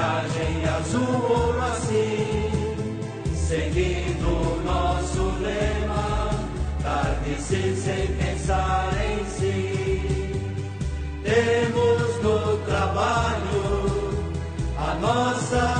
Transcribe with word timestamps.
bandagem 0.00 0.64
azul 0.64 1.30
ouro 1.30 1.60
assim, 1.60 2.48
seguindo 3.34 4.62
nosso 4.64 5.22
lema, 5.40 6.30
tarde-se 6.82 7.76
sem 7.76 8.06
pensar 8.16 8.90
em 9.04 9.24
si. 9.26 10.32
Temos 11.22 12.22
no 12.22 12.56
trabalho 12.64 14.34
a 14.78 14.94
nossa 14.94 15.79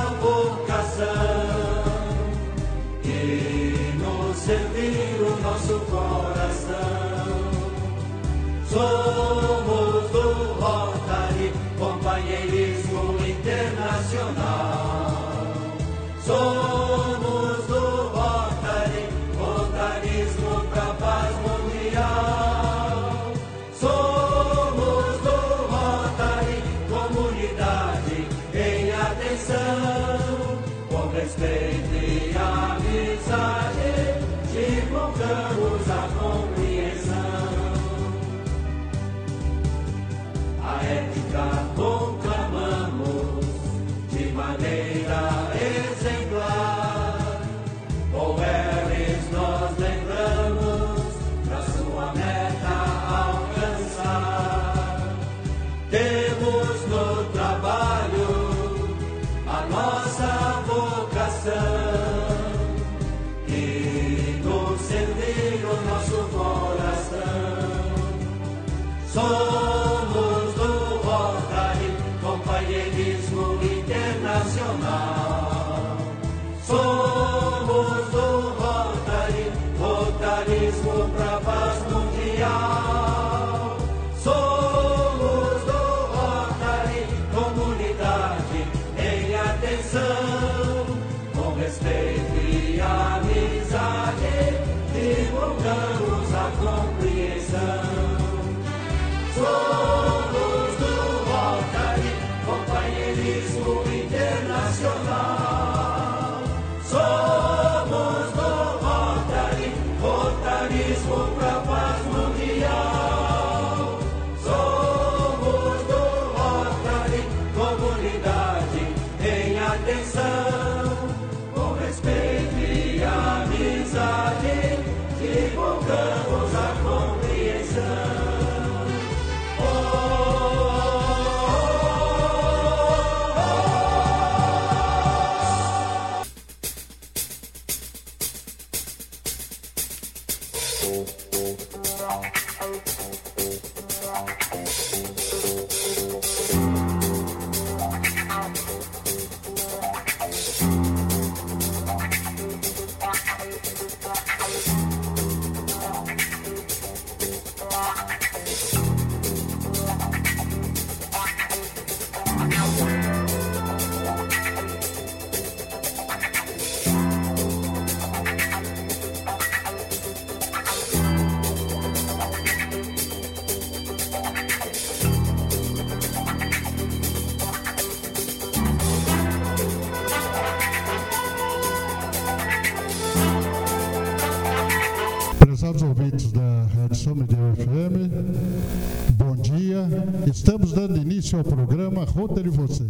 Esse 191.31 191.37
é 191.37 191.39
o 191.39 191.45
programa 191.45 192.03
Rotary 192.03 192.49
de 192.49 192.57
Você, 192.57 192.83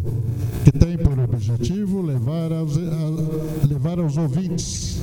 que 0.66 0.72
tem 0.72 0.98
por 0.98 1.20
objetivo 1.20 2.02
levar 2.02 2.52
aos, 2.52 2.76
eh, 2.76 2.80
a, 2.82 3.68
levar 3.68 4.00
aos 4.00 4.18
ouvintes 4.18 5.00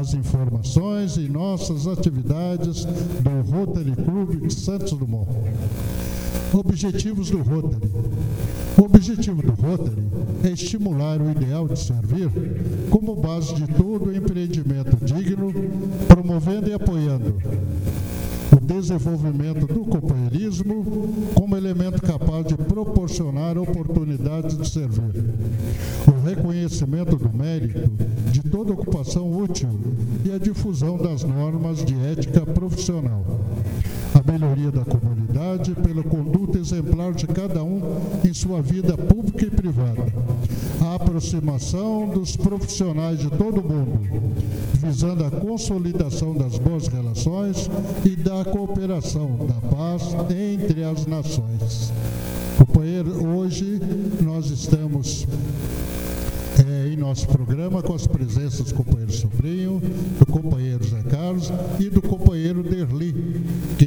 as 0.00 0.14
informações 0.14 1.18
e 1.18 1.28
nossas 1.28 1.86
atividades 1.86 2.86
do 2.86 3.52
Rotary 3.52 3.92
Clube 3.94 4.46
de 4.46 4.54
Santos 4.54 4.94
Dumont. 4.94 5.28
Objetivos 6.50 7.28
do 7.28 7.42
Rotary. 7.42 7.90
O 8.78 8.84
objetivo 8.84 9.42
do 9.42 9.52
Rotary 9.52 10.08
é 10.44 10.48
estimular 10.48 11.20
o 11.20 11.30
ideal 11.30 11.68
de 11.68 11.78
servir 11.78 12.30
como 12.88 13.16
base 13.16 13.54
de 13.54 13.66
todo 13.66 14.16
empreendimento 14.16 14.96
digno, 15.04 15.52
promovendo 16.08 16.70
e 16.70 16.72
apoiando 16.72 17.36
desenvolvimento 18.68 19.66
do 19.66 19.80
companheirismo 19.80 20.84
como 21.34 21.56
elemento 21.56 22.02
capaz 22.02 22.46
de 22.46 22.54
proporcionar 22.54 23.56
oportunidades 23.56 24.58
de 24.58 24.68
servir, 24.68 25.24
o 26.06 26.26
reconhecimento 26.26 27.16
do 27.16 27.32
mérito 27.32 27.90
de 28.30 28.42
toda 28.42 28.74
ocupação 28.74 29.32
útil 29.32 29.70
e 30.22 30.30
a 30.30 30.38
difusão 30.38 30.98
das 30.98 31.24
normas 31.24 31.82
de 31.82 31.98
ética 31.98 32.44
profissional, 32.44 33.24
a 34.14 34.32
melhoria 34.32 34.70
da 34.70 34.84
comunidade 34.84 35.74
pela 35.74 36.02
conduta 36.02 36.58
exemplar 36.58 37.12
de 37.12 37.26
cada 37.26 37.62
um 37.62 37.80
em 38.24 38.32
sua 38.32 38.62
vida 38.62 38.96
pública 38.96 39.44
e 39.44 39.50
privada, 39.50 40.06
a 40.80 40.94
aproximação 40.94 42.08
dos 42.08 42.36
profissionais 42.36 43.18
de 43.18 43.30
todo 43.30 43.60
o 43.60 43.68
mundo, 43.68 44.00
visando 44.74 45.24
a 45.24 45.30
consolidação 45.30 46.34
das 46.34 46.58
boas 46.58 46.88
relações 46.88 47.70
e 48.04 48.16
da 48.16 48.44
cooperação, 48.44 49.46
da 49.46 49.68
paz 49.68 50.02
entre 50.30 50.84
as 50.84 51.06
nações. 51.06 51.92
Companheiro, 52.58 53.26
hoje 53.26 53.80
nós 54.20 54.50
estamos 54.50 55.26
é, 56.66 56.88
em 56.88 56.96
nosso 56.96 57.28
programa 57.28 57.82
com 57.82 57.94
as 57.94 58.06
presenças 58.06 58.66
do 58.66 58.74
companheiro 58.74 59.12
Sobrinho, 59.12 59.80
do 60.18 60.26
companheiro 60.26 60.84
Zé 60.84 61.02
Carlos 61.02 61.52
e 61.78 61.88
do 61.88 62.02
companheiro 62.02 62.62
Derli, 62.62 63.14
que 63.78 63.84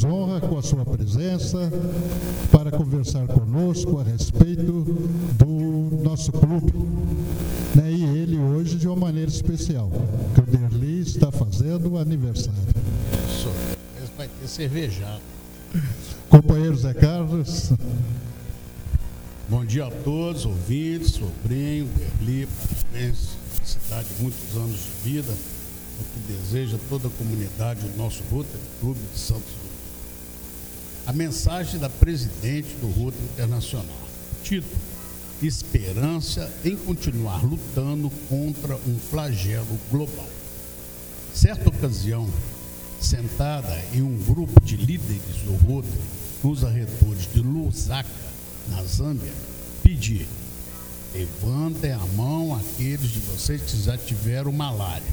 nos 0.00 0.04
honra 0.04 0.40
com 0.40 0.56
a 0.56 0.62
sua 0.62 0.84
presença 0.84 1.70
para 2.50 2.70
conversar 2.70 3.26
conosco 3.26 3.98
a 3.98 4.02
respeito 4.02 4.82
do 5.36 6.02
nosso 6.02 6.32
clube. 6.32 6.72
Né? 7.74 7.92
E 7.92 8.04
ele 8.18 8.38
hoje 8.38 8.76
de 8.76 8.86
uma 8.86 8.96
maneira 8.96 9.30
especial, 9.30 9.90
que 10.34 10.40
o 10.40 10.44
Derli 10.44 11.00
está 11.00 11.30
fazendo 11.30 11.98
aniversário. 11.98 12.60
Isso, 13.28 13.50
vai 14.16 14.28
ter 14.28 14.48
cervejado. 14.48 15.20
Companheiro 16.28 16.76
Zé 16.76 16.94
Carlos. 16.94 17.72
Bom 19.48 19.64
dia 19.64 19.86
a 19.86 19.90
todos, 19.90 20.46
ouvintes, 20.46 21.12
sobrinho, 21.12 21.88
Berli, 21.96 22.46
parabéns, 22.46 23.30
cidade, 23.64 24.08
muitos 24.20 24.56
anos 24.56 24.78
de 24.78 25.10
vida, 25.10 25.32
o 25.32 26.04
que 26.04 26.32
deseja 26.32 26.78
toda 26.88 27.08
a 27.08 27.10
comunidade 27.10 27.80
do 27.80 27.98
nosso 27.98 28.22
Rotary 28.30 28.62
Clube 28.80 29.00
de 29.12 29.18
Santos. 29.18 29.59
A 31.10 31.12
mensagem 31.12 31.80
da 31.80 31.90
presidente 31.90 32.68
do 32.76 32.86
Rotary 32.86 33.24
Internacional, 33.24 34.08
título, 34.44 34.80
Esperança 35.42 36.48
em 36.64 36.76
continuar 36.76 37.44
lutando 37.44 38.08
contra 38.28 38.76
um 38.76 38.96
flagelo 38.96 39.76
global. 39.90 40.28
Certa 41.34 41.68
ocasião, 41.68 42.30
sentada 43.00 43.76
em 43.92 44.02
um 44.02 44.18
grupo 44.18 44.60
de 44.60 44.76
líderes 44.76 45.42
do 45.44 45.56
Rotary 45.66 46.00
nos 46.44 46.64
arredores 46.64 47.28
de 47.32 47.40
Lusaka, 47.40 48.08
na 48.68 48.80
Zâmbia, 48.84 49.32
pedir: 49.82 50.28
levantem 51.12 51.90
a 51.90 52.06
mão 52.14 52.54
aqueles 52.54 53.10
de 53.10 53.18
vocês 53.18 53.60
que 53.62 53.82
já 53.82 53.98
tiveram 53.98 54.52
malária. 54.52 55.12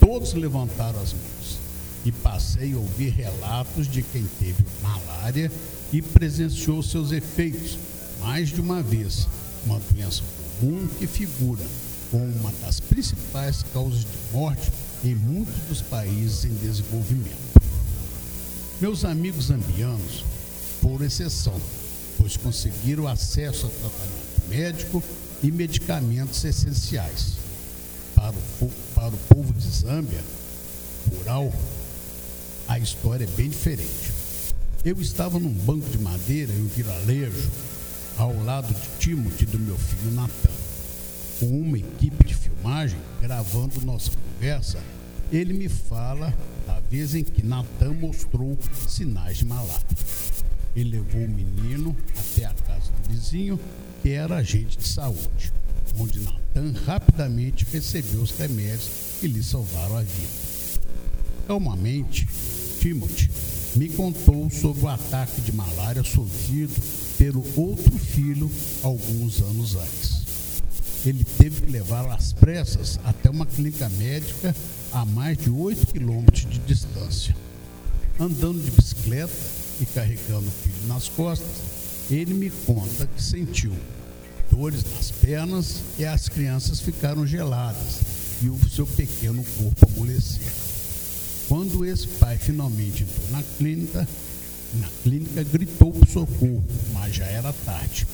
Todos 0.00 0.34
levantaram 0.34 1.00
as 1.00 1.12
mãos 1.12 1.69
e 2.04 2.12
passei 2.12 2.72
a 2.72 2.78
ouvir 2.78 3.10
relatos 3.10 3.86
de 3.88 4.02
quem 4.02 4.24
teve 4.38 4.64
malária 4.82 5.50
e 5.92 6.00
presenciou 6.00 6.82
seus 6.82 7.12
efeitos 7.12 7.78
mais 8.20 8.50
de 8.50 8.60
uma 8.60 8.82
vez, 8.82 9.26
uma 9.64 9.80
doença 9.90 10.22
comum 10.60 10.86
que 10.98 11.06
figura 11.06 11.64
como 12.10 12.24
uma 12.24 12.52
das 12.60 12.80
principais 12.80 13.62
causas 13.72 14.00
de 14.00 14.32
morte 14.32 14.70
em 15.04 15.14
muitos 15.14 15.54
dos 15.68 15.82
países 15.82 16.44
em 16.44 16.54
desenvolvimento. 16.54 17.60
Meus 18.80 19.04
amigos 19.04 19.46
zambianos, 19.46 20.24
por 20.80 21.02
exceção, 21.02 21.58
pois 22.18 22.36
conseguiram 22.36 23.06
acesso 23.06 23.66
a 23.66 23.70
tratamento 23.70 24.48
médico 24.48 25.02
e 25.42 25.50
medicamentos 25.50 26.44
essenciais. 26.44 27.34
Para 28.14 28.34
o, 28.60 28.70
para 28.94 29.08
o 29.08 29.18
povo 29.28 29.52
de 29.52 29.68
Zâmbia, 29.68 30.22
rural, 31.10 31.52
a 32.70 32.78
história 32.78 33.24
é 33.24 33.36
bem 33.36 33.48
diferente. 33.48 34.12
Eu 34.84 35.00
estava 35.00 35.40
num 35.40 35.52
banco 35.52 35.90
de 35.90 35.98
madeira 35.98 36.52
em 36.52 36.68
vilarejo, 36.68 37.50
ao 38.16 38.32
lado 38.44 38.72
de 38.72 38.98
Timothy 39.00 39.44
do 39.44 39.58
meu 39.58 39.76
filho 39.76 40.12
Natan, 40.12 40.52
com 41.40 41.46
uma 41.46 41.76
equipe 41.76 42.24
de 42.24 42.32
filmagem 42.32 42.96
gravando 43.20 43.84
nossa 43.84 44.12
conversa. 44.12 44.78
Ele 45.32 45.52
me 45.52 45.68
fala 45.68 46.32
da 46.64 46.78
vez 46.88 47.16
em 47.16 47.24
que 47.24 47.44
Natan 47.44 47.92
mostrou 47.94 48.56
sinais 48.86 49.38
de 49.38 49.46
malária. 49.46 49.84
Ele 50.76 50.90
levou 50.90 51.24
o 51.24 51.28
menino 51.28 51.96
até 52.16 52.44
a 52.44 52.54
casa 52.54 52.92
do 53.02 53.12
vizinho, 53.12 53.58
que 54.00 54.10
era 54.10 54.36
agente 54.36 54.78
de 54.78 54.86
saúde, 54.86 55.52
onde 55.98 56.20
Natan 56.20 56.72
rapidamente 56.86 57.66
recebeu 57.72 58.22
os 58.22 58.30
remédios 58.30 58.88
que 59.18 59.26
lhe 59.26 59.42
salvaram 59.42 59.96
a 59.96 60.02
vida. 60.02 60.50
Calmamente, 61.48 62.28
Timothy 62.80 63.30
me 63.76 63.88
contou 63.90 64.50
sobre 64.50 64.84
o 64.84 64.88
ataque 64.88 65.40
de 65.42 65.52
malária 65.52 66.02
sofrido 66.02 66.74
pelo 67.18 67.44
outro 67.56 67.96
filho 67.98 68.50
alguns 68.82 69.40
anos 69.40 69.76
antes. 69.76 70.20
Ele 71.04 71.24
teve 71.24 71.60
que 71.62 71.70
levá-lo 71.70 72.10
às 72.10 72.32
pressas 72.32 72.98
até 73.04 73.30
uma 73.30 73.46
clínica 73.46 73.88
médica 73.90 74.56
a 74.92 75.04
mais 75.04 75.36
de 75.36 75.50
8 75.50 75.86
quilômetros 75.88 76.48
de 76.48 76.58
distância. 76.60 77.36
Andando 78.18 78.62
de 78.62 78.70
bicicleta, 78.70 79.32
e 79.80 79.86
carregando 79.86 80.46
o 80.46 80.50
filho 80.50 80.86
nas 80.86 81.08
costas, 81.08 81.48
ele 82.10 82.34
me 82.34 82.50
conta 82.66 83.06
que 83.06 83.22
sentiu 83.22 83.72
dores 84.50 84.84
nas 84.84 85.10
pernas 85.10 85.80
e 85.98 86.04
as 86.04 86.28
crianças 86.28 86.80
ficaram 86.80 87.26
geladas 87.26 88.00
e 88.42 88.48
o 88.48 88.58
seu 88.68 88.86
pequeno 88.86 89.42
corpo 89.56 89.86
amolecer. 89.86 90.69
Quando 91.50 91.84
esse 91.84 92.06
pai 92.06 92.38
finalmente 92.38 93.02
entrou 93.02 93.28
na 93.32 93.42
clínica, 93.42 94.06
na 94.74 94.88
clínica 95.02 95.42
gritou 95.42 95.92
por 95.92 96.06
socorro, 96.06 96.64
mas 96.92 97.16
já 97.16 97.24
era 97.24 97.52
tarde. 97.52 98.06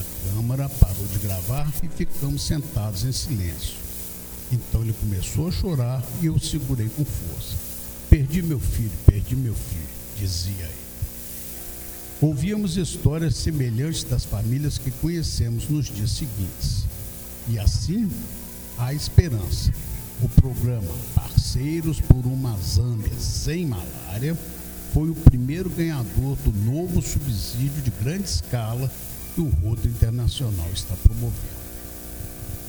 A 0.00 0.32
câmara 0.34 0.66
parou 0.66 1.06
de 1.06 1.18
gravar 1.18 1.70
e 1.82 1.88
ficamos 1.88 2.40
sentados 2.40 3.04
em 3.04 3.12
silêncio. 3.12 3.74
Então 4.50 4.80
ele 4.80 4.94
começou 4.94 5.48
a 5.48 5.52
chorar 5.52 6.02
e 6.22 6.26
eu 6.26 6.38
segurei 6.38 6.88
com 6.88 7.04
força. 7.04 7.56
Perdi 8.08 8.40
meu 8.40 8.58
filho, 8.58 8.90
perdi 9.04 9.36
meu 9.36 9.54
filho 9.54 9.96
dizia 10.18 10.64
ele. 10.64 10.86
Ouvíamos 12.22 12.78
histórias 12.78 13.36
semelhantes 13.36 14.02
das 14.02 14.24
famílias 14.24 14.78
que 14.78 14.90
conhecemos 14.90 15.68
nos 15.68 15.84
dias 15.86 16.12
seguintes. 16.12 16.86
E 17.50 17.58
assim, 17.58 18.10
há 18.78 18.94
esperança. 18.94 19.70
O 20.22 20.28
programa 20.28 20.94
Parceiros 21.14 22.00
por 22.00 22.24
uma 22.26 22.56
Zâmbia 22.58 23.12
Sem 23.18 23.66
Malária 23.66 24.36
foi 24.94 25.10
o 25.10 25.14
primeiro 25.14 25.68
ganhador 25.68 26.36
do 26.36 26.52
novo 26.64 27.02
subsídio 27.02 27.82
de 27.82 27.90
grande 28.02 28.24
escala 28.24 28.90
que 29.34 29.42
o 29.42 29.48
Rotary 29.48 29.88
Internacional 29.88 30.70
está 30.72 30.94
promovendo. 30.96 31.66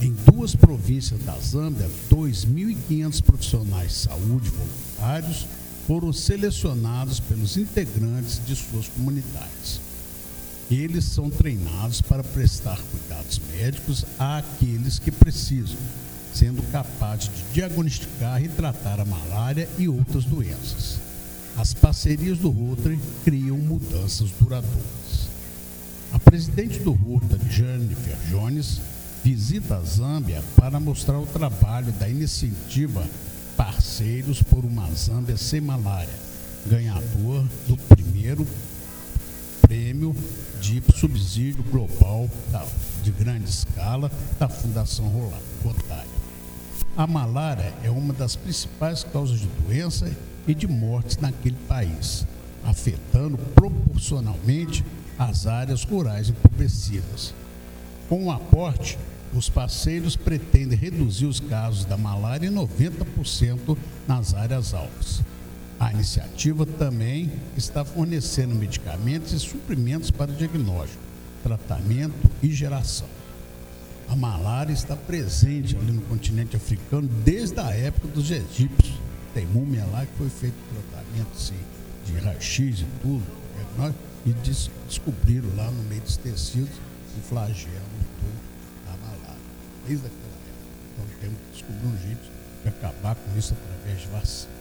Em 0.02 0.14
duas 0.30 0.56
províncias 0.56 1.24
da 1.24 1.40
Zâmbia, 1.40 1.90
2.500 2.12 3.22
profissionais 3.24 3.92
de 3.92 3.98
saúde 3.98 4.50
voluntários 4.50 5.48
foram 5.88 6.12
selecionados 6.12 7.22
pelos 7.22 7.56
integrantes 7.56 8.42
de 8.46 8.58
suas 8.58 8.90
comunidades. 8.90 9.80
Eles 10.70 11.06
são 11.06 11.30
treinados 11.30 12.02
para 12.02 12.26
prestar 12.26 12.78
cuidados 12.92 13.40
médicos 13.56 14.06
àqueles 14.20 15.00
que 15.00 15.12
precisam, 15.12 15.78
sendo 16.38 16.62
capazes 16.72 17.32
de 17.34 17.54
diagnosticar 17.54 18.44
e 18.44 18.48
tratar 18.48 19.00
a 19.00 19.06
malária 19.06 19.68
e 19.76 19.90
outras 19.90 20.24
doenças. 20.24 21.00
As 21.58 21.74
parcerias 21.74 22.38
do 22.38 22.52
Rotary 22.52 23.00
criam 23.24 23.58
mudanças 23.58 24.30
duradouras. 24.40 25.30
A 26.14 26.20
presidente 26.20 26.78
do 26.80 26.92
Rotary, 26.92 27.42
Jennifer 27.50 28.16
Jones, 28.30 28.80
visita 29.24 29.78
a 29.78 29.82
Zâmbia 29.82 30.44
para 30.56 30.80
mostrar 30.80 31.18
o 31.18 31.26
trabalho 31.26 31.92
da 31.94 32.08
iniciativa 32.08 33.04
Parceiros 33.56 34.44
por 34.44 34.64
uma 34.64 34.88
Zâmbia 34.92 35.38
Sem 35.38 35.60
Malária, 35.60 36.14
ganhador 36.68 37.44
do 37.68 37.76
primeiro 37.96 38.46
prêmio 39.62 40.16
de 40.62 40.84
subsídio 40.96 41.64
global 41.64 42.30
de 43.02 43.12
grande 43.12 43.50
escala 43.50 44.12
da 44.40 44.48
Fundação 44.48 45.08
Rotária. 45.64 46.17
A 46.98 47.06
malária 47.06 47.72
é 47.84 47.92
uma 47.92 48.12
das 48.12 48.36
principais 48.36 49.04
causas 49.04 49.40
de 49.40 49.46
doença 49.46 50.12
e 50.48 50.56
de 50.56 50.68
mortes 50.68 51.18
naquele 51.18 51.56
país, 51.68 52.26
afetando 52.66 53.38
proporcionalmente 53.38 54.84
as 55.16 55.46
áreas 55.46 55.84
rurais 55.84 56.30
empobrecidas. 56.30 57.36
Com 58.10 58.26
o 58.26 58.32
aporte 58.32 58.98
Os 59.34 59.50
parceiros 59.50 60.16
pretendem 60.16 60.78
reduzir 60.78 61.26
os 61.26 61.40
casos 61.40 61.84
da 61.84 61.98
malária 61.98 62.48
em 62.48 62.52
90% 62.52 63.78
nas 64.08 64.34
áreas 64.34 64.74
altas. 64.74 65.22
A 65.78 65.92
iniciativa 65.92 66.66
também 66.66 67.30
está 67.58 67.84
fornecendo 67.84 68.56
medicamentos 68.56 69.34
e 69.34 69.40
suprimentos 69.40 70.10
para 70.10 70.32
diagnóstico, 70.32 71.04
tratamento 71.44 72.32
e 72.42 72.50
geração. 72.50 73.17
A 74.10 74.16
malária 74.16 74.72
está 74.72 74.96
presente 74.96 75.76
ali 75.76 75.92
no 75.92 76.02
continente 76.04 76.56
africano 76.56 77.08
desde 77.26 77.60
a 77.60 77.70
época 77.72 78.08
dos 78.08 78.32
egípcios. 78.32 78.98
Tem 79.34 79.46
múmia 79.46 79.86
lá 79.86 80.06
que 80.06 80.14
foi 80.18 80.30
feito 80.30 80.56
tratamento 80.74 81.32
assim, 81.36 81.60
de 82.06 82.14
raio-x 82.18 82.80
e 82.80 82.86
tudo. 83.02 83.26
Né? 83.78 83.94
E 84.26 84.34
des 84.34 84.72
descobriram 84.88 85.50
lá 85.56 85.70
no 85.70 85.84
meio 85.84 86.02
dos 86.02 86.18
tecidos 86.18 86.72
o 87.18 87.22
flagelo 87.22 87.70
da 88.86 88.92
malária. 88.98 89.42
Desde 89.88 90.06
aquela 90.06 90.22
época. 90.22 90.68
Então 90.94 91.06
temos 91.20 91.38
que 91.38 91.52
descobrir 91.52 91.88
um 91.88 92.02
jeito 92.02 92.32
de 92.64 92.70
acabar 92.70 93.16
com 93.16 93.38
isso 93.38 93.54
através 93.54 94.02
de 94.02 94.08
vacina. 94.08 94.58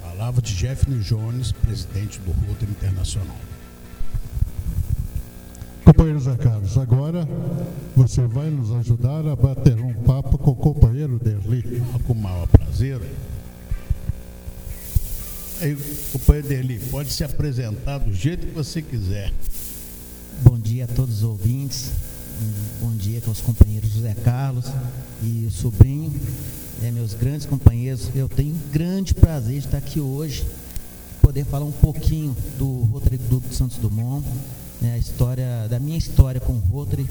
Palavra 0.00 0.40
de 0.40 0.54
Jeffrey 0.54 0.98
Jones, 1.00 1.52
presidente 1.52 2.20
do 2.20 2.30
Rotary 2.30 2.70
Internacional. 2.70 3.36
Companheiro 5.88 6.20
Zé 6.20 6.36
Carlos, 6.36 6.76
agora 6.76 7.26
você 7.96 8.20
vai 8.26 8.50
nos 8.50 8.70
ajudar 8.72 9.26
a 9.26 9.34
bater 9.34 9.80
um 9.80 9.94
papo 9.94 10.36
com 10.36 10.50
o 10.50 10.54
companheiro 10.54 11.18
Derli. 11.18 11.82
Com 12.06 12.12
o 12.12 12.16
maior 12.16 12.46
prazer. 12.46 13.00
Aí, 15.62 15.74
companheiro 16.12 16.46
Derli, 16.46 16.78
pode 16.90 17.10
se 17.10 17.24
apresentar 17.24 17.96
do 17.96 18.12
jeito 18.12 18.48
que 18.48 18.52
você 18.52 18.82
quiser. 18.82 19.32
Bom 20.42 20.58
dia 20.58 20.84
a 20.84 20.88
todos 20.88 21.16
os 21.16 21.22
ouvintes. 21.22 21.90
Bom 22.82 22.94
dia 22.94 23.22
com 23.22 23.30
os 23.30 23.40
companheiros 23.40 23.90
José 23.90 24.14
Carlos 24.22 24.66
e 25.22 25.46
o 25.46 25.50
sobrinho, 25.50 26.12
né, 26.82 26.90
meus 26.90 27.14
grandes 27.14 27.46
companheiros. 27.46 28.10
Eu 28.14 28.28
tenho 28.28 28.54
um 28.54 28.60
grande 28.70 29.14
prazer 29.14 29.58
de 29.58 29.64
estar 29.64 29.78
aqui 29.78 30.00
hoje, 30.00 30.44
poder 31.22 31.46
falar 31.46 31.64
um 31.64 31.72
pouquinho 31.72 32.36
do 32.58 32.82
Rotary 32.92 33.16
Clube 33.16 33.48
de 33.48 33.54
Santos 33.54 33.78
Dumont, 33.78 34.22
né, 34.80 34.94
a 34.94 34.98
história, 34.98 35.66
da 35.68 35.78
minha 35.78 35.98
história 35.98 36.40
com 36.40 36.52
o 36.52 36.58
Rotary, 36.58 37.08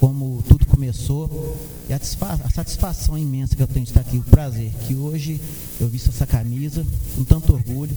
como 0.00 0.42
tudo 0.48 0.66
começou 0.66 1.56
e 1.88 1.92
a, 1.92 1.96
a, 1.96 2.50
satisfação 2.50 3.18
imensa 3.18 3.56
que 3.56 3.62
eu 3.62 3.66
tenho 3.66 3.84
de 3.84 3.90
estar 3.90 4.00
aqui, 4.00 4.18
o 4.18 4.22
prazer 4.22 4.70
que 4.86 4.94
hoje 4.94 5.40
eu 5.80 5.88
visto 5.88 6.10
essa 6.10 6.26
camisa 6.26 6.86
com 7.16 7.24
tanto 7.24 7.52
orgulho, 7.52 7.96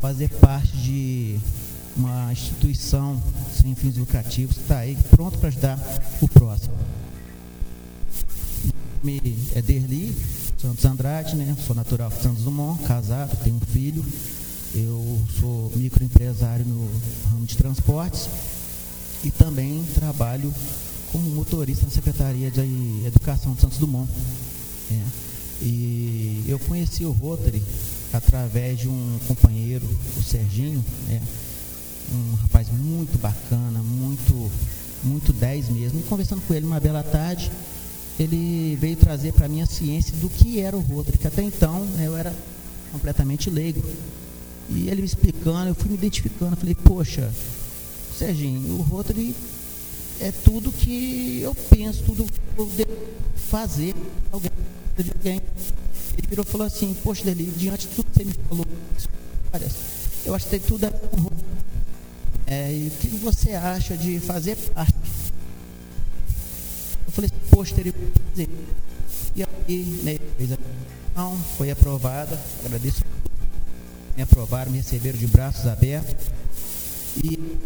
fazer 0.00 0.28
parte 0.28 0.76
de 0.76 1.38
uma 1.96 2.32
instituição 2.32 3.20
sem 3.60 3.74
fins 3.74 3.96
lucrativos 3.96 4.56
que 4.56 4.62
está 4.62 4.78
aí 4.78 4.96
pronto 5.10 5.38
para 5.38 5.48
ajudar 5.48 5.78
o 6.20 6.28
próximo. 6.28 6.74
Me 9.02 9.20
é 9.54 9.60
Derli 9.60 10.16
Santos 10.62 10.84
Andrade, 10.84 11.34
né? 11.34 11.56
Sou 11.66 11.74
natural 11.74 12.08
de 12.08 12.22
Santos 12.22 12.44
Dumont, 12.44 12.80
casado, 12.84 13.36
tenho 13.42 13.56
um 13.56 13.60
filho. 13.60 14.04
Eu 14.74 15.20
sou 15.38 15.70
microempresário 15.76 16.64
no 16.64 16.88
ramo 17.30 17.44
de 17.44 17.56
transportes 17.58 18.28
e 19.22 19.30
também 19.30 19.84
trabalho 19.94 20.52
como 21.10 21.28
motorista 21.30 21.84
na 21.84 21.92
Secretaria 21.92 22.50
de 22.50 23.06
Educação 23.06 23.52
de 23.52 23.60
Santos 23.60 23.76
Dumont. 23.76 24.10
É. 24.90 25.02
E 25.60 26.44
eu 26.48 26.58
conheci 26.58 27.04
o 27.04 27.12
Rotary 27.12 27.62
através 28.14 28.78
de 28.78 28.88
um 28.88 29.18
companheiro, 29.28 29.86
o 30.18 30.22
Serginho, 30.22 30.82
é, 31.10 31.20
um 32.14 32.34
rapaz 32.36 32.68
muito 32.70 33.18
bacana, 33.18 33.82
muito, 33.82 34.50
muito 35.04 35.34
10 35.34 35.68
mesmo. 35.68 36.00
E 36.00 36.02
conversando 36.04 36.40
com 36.46 36.54
ele 36.54 36.64
uma 36.64 36.80
bela 36.80 37.02
tarde, 37.02 37.52
ele 38.18 38.76
veio 38.80 38.96
trazer 38.96 39.34
para 39.34 39.48
mim 39.48 39.60
a 39.60 39.66
ciência 39.66 40.14
do 40.16 40.30
que 40.30 40.60
era 40.60 40.74
o 40.74 40.80
Rotary, 40.80 41.18
que 41.18 41.26
até 41.26 41.42
então 41.42 41.84
né, 41.84 42.06
eu 42.06 42.16
era 42.16 42.34
completamente 42.90 43.50
leigo. 43.50 43.82
E 44.70 44.88
ele 44.88 45.02
me 45.02 45.06
explicando, 45.06 45.68
eu 45.68 45.74
fui 45.74 45.88
me 45.90 45.96
identificando, 45.96 46.56
falei, 46.56 46.74
poxa, 46.74 47.30
Serginho, 48.16 48.78
o 48.78 48.82
Rotary 48.82 49.34
é 50.20 50.30
tudo 50.30 50.70
que 50.72 51.40
eu 51.42 51.54
penso, 51.54 52.02
tudo 52.04 52.24
que 52.24 52.60
eu 52.60 52.66
devo 52.66 52.96
fazer 53.36 53.94
alguém, 54.30 54.50
de 54.96 55.10
alguém. 55.10 55.40
Ele 56.16 56.26
virou 56.28 56.44
e 56.46 56.48
falou 56.48 56.66
assim, 56.66 56.94
poxa, 57.02 57.24
Deli, 57.24 57.44
diante 57.56 57.88
de 57.88 57.94
tudo 57.94 58.06
que 58.10 58.18
você 58.18 58.24
me 58.24 58.34
falou, 58.48 58.66
eu 60.24 60.34
acho 60.34 60.44
que 60.44 60.50
tem 60.52 60.60
tudo 60.60 60.86
a 60.86 60.90
ver 60.90 60.98
com 61.00 61.16
o 61.16 61.20
Rotary. 61.20 61.42
É, 62.46 62.72
e 62.72 62.88
o 62.88 62.90
que 62.90 63.08
você 63.16 63.52
acha 63.52 63.96
de 63.96 64.20
fazer 64.20 64.56
parte? 64.56 64.92
Eu 67.06 67.12
falei, 67.12 67.30
poxa, 67.50 67.74
teria 67.74 67.92
que 67.92 68.20
fazer. 68.30 68.48
E 69.34 69.42
aí, 69.42 70.00
né, 70.04 70.18
fez 70.36 70.52
a 70.52 70.56
foi 71.56 71.70
aprovada, 71.70 72.40
agradeço. 72.64 73.04
Me 74.16 74.22
aprovaram, 74.22 74.70
me 74.70 74.78
receberam 74.78 75.18
de 75.18 75.26
braços 75.26 75.66
abertos. 75.66 76.26
E 77.22 77.58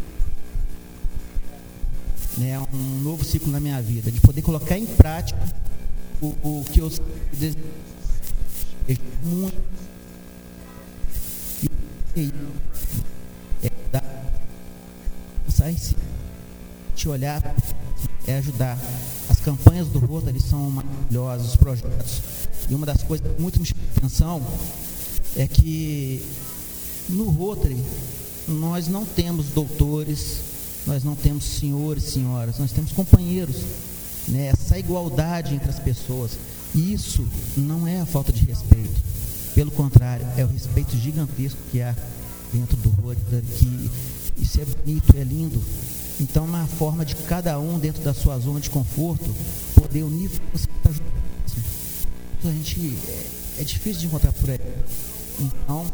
né, 2.38 2.58
um 2.72 3.00
novo 3.00 3.24
ciclo 3.24 3.50
na 3.50 3.60
minha 3.60 3.80
vida, 3.80 4.10
de 4.10 4.20
poder 4.20 4.42
colocar 4.42 4.76
em 4.76 4.86
prática 4.86 5.38
o, 6.20 6.26
o 6.42 6.64
que 6.70 6.80
eu 6.80 6.90
desejo 7.32 7.56
muito. 9.22 9.56
E, 12.14 12.32
é, 13.62 13.70
dar, 13.92 14.04
em 15.68 15.76
si, 15.76 15.96
te 16.94 17.08
olhar, 17.08 17.42
é 18.26 18.38
ajudar. 18.38 18.78
As 19.28 19.40
campanhas 19.40 19.88
do 19.88 19.98
Rotary 19.98 20.40
são 20.40 20.70
maravilhosas, 20.70 21.48
os 21.48 21.56
projetos. 21.56 22.22
E 22.70 22.74
uma 22.74 22.86
das 22.86 23.02
coisas 23.02 23.30
que 23.30 23.40
muito 23.40 23.60
me 23.60 23.66
chama 23.66 23.82
atenção 23.96 24.42
é 25.36 25.46
que 25.46 26.24
no 27.08 27.30
Rotary 27.30 27.76
nós 28.48 28.88
não 28.88 29.04
temos 29.04 29.46
doutores, 29.46 30.40
nós 30.86 31.04
não 31.04 31.14
temos 31.14 31.44
senhores, 31.44 32.04
senhoras, 32.04 32.58
nós 32.58 32.72
temos 32.72 32.92
companheiros. 32.92 33.56
Né? 34.28 34.46
Essa 34.46 34.78
igualdade 34.78 35.54
entre 35.54 35.68
as 35.68 35.78
pessoas. 35.78 36.32
Isso 36.74 37.26
não 37.56 37.86
é 37.86 38.00
a 38.00 38.06
falta 38.06 38.32
de 38.32 38.44
respeito. 38.44 39.00
Pelo 39.54 39.70
contrário, 39.70 40.26
é 40.36 40.44
o 40.44 40.48
respeito 40.48 40.96
gigantesco 40.96 41.58
que 41.70 41.80
há 41.80 41.94
dentro 42.52 42.76
do 42.76 42.90
Rotary, 42.90 43.46
que 43.58 43.90
isso 44.38 44.60
é 44.60 44.64
bonito, 44.64 45.16
é 45.16 45.24
lindo. 45.24 45.62
Então, 46.20 46.44
uma 46.44 46.66
forma 46.66 47.04
de 47.04 47.14
cada 47.14 47.58
um, 47.58 47.78
dentro 47.78 48.02
da 48.02 48.12
sua 48.12 48.38
zona 48.38 48.60
de 48.60 48.70
conforto, 48.70 49.34
poder 49.74 50.02
unir 50.02 50.30
para 50.82 50.90
ajudar. 50.90 51.06
A 52.44 52.50
gente, 52.52 52.96
é, 53.08 53.26
é 53.60 53.64
difícil 53.64 54.02
de 54.02 54.06
encontrar 54.06 54.32
por 54.32 54.50
aí. 54.50 54.60
Então, 55.40 55.86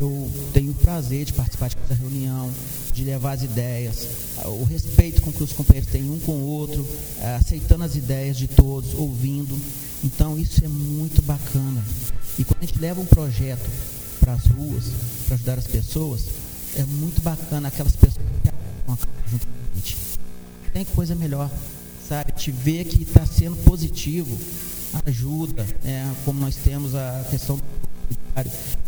eu 0.00 0.30
tenho 0.52 0.72
o 0.72 0.74
prazer 0.74 1.24
de 1.24 1.32
participar 1.32 1.70
dessa 1.70 1.94
reunião, 1.94 2.50
de 2.92 3.04
levar 3.04 3.32
as 3.32 3.42
ideias, 3.42 4.08
o 4.44 4.64
respeito 4.64 5.22
com 5.22 5.32
que 5.32 5.42
os 5.42 5.52
companheiros 5.52 5.90
têm 5.90 6.10
um 6.10 6.18
com 6.20 6.32
o 6.32 6.46
outro, 6.46 6.86
é, 7.20 7.36
aceitando 7.36 7.84
as 7.84 7.94
ideias 7.94 8.36
de 8.36 8.48
todos, 8.48 8.94
ouvindo. 8.94 9.58
Então 10.02 10.38
isso 10.38 10.64
é 10.64 10.68
muito 10.68 11.22
bacana. 11.22 11.82
E 12.38 12.44
quando 12.44 12.62
a 12.62 12.66
gente 12.66 12.78
leva 12.78 13.00
um 13.00 13.06
projeto 13.06 13.68
para 14.20 14.32
as 14.32 14.46
ruas, 14.46 14.84
para 15.26 15.34
ajudar 15.36 15.58
as 15.58 15.66
pessoas, 15.66 16.22
é 16.76 16.84
muito 16.84 17.22
bacana 17.22 17.68
aquelas 17.68 17.94
pessoas 17.94 18.24
que 18.42 19.30
junto 19.30 19.46
com 19.46 19.52
a 19.52 19.76
gente. 19.76 19.96
Tem 20.72 20.84
coisa 20.84 21.14
melhor, 21.14 21.50
sabe? 22.08 22.32
Te 22.32 22.50
ver 22.50 22.84
que 22.84 23.02
está 23.02 23.24
sendo 23.24 23.56
positivo, 23.64 24.36
ajuda, 25.06 25.66
né? 25.82 26.14
como 26.24 26.40
nós 26.40 26.56
temos 26.56 26.94
a 26.94 27.26
questão 27.30 27.56
do 27.56 27.62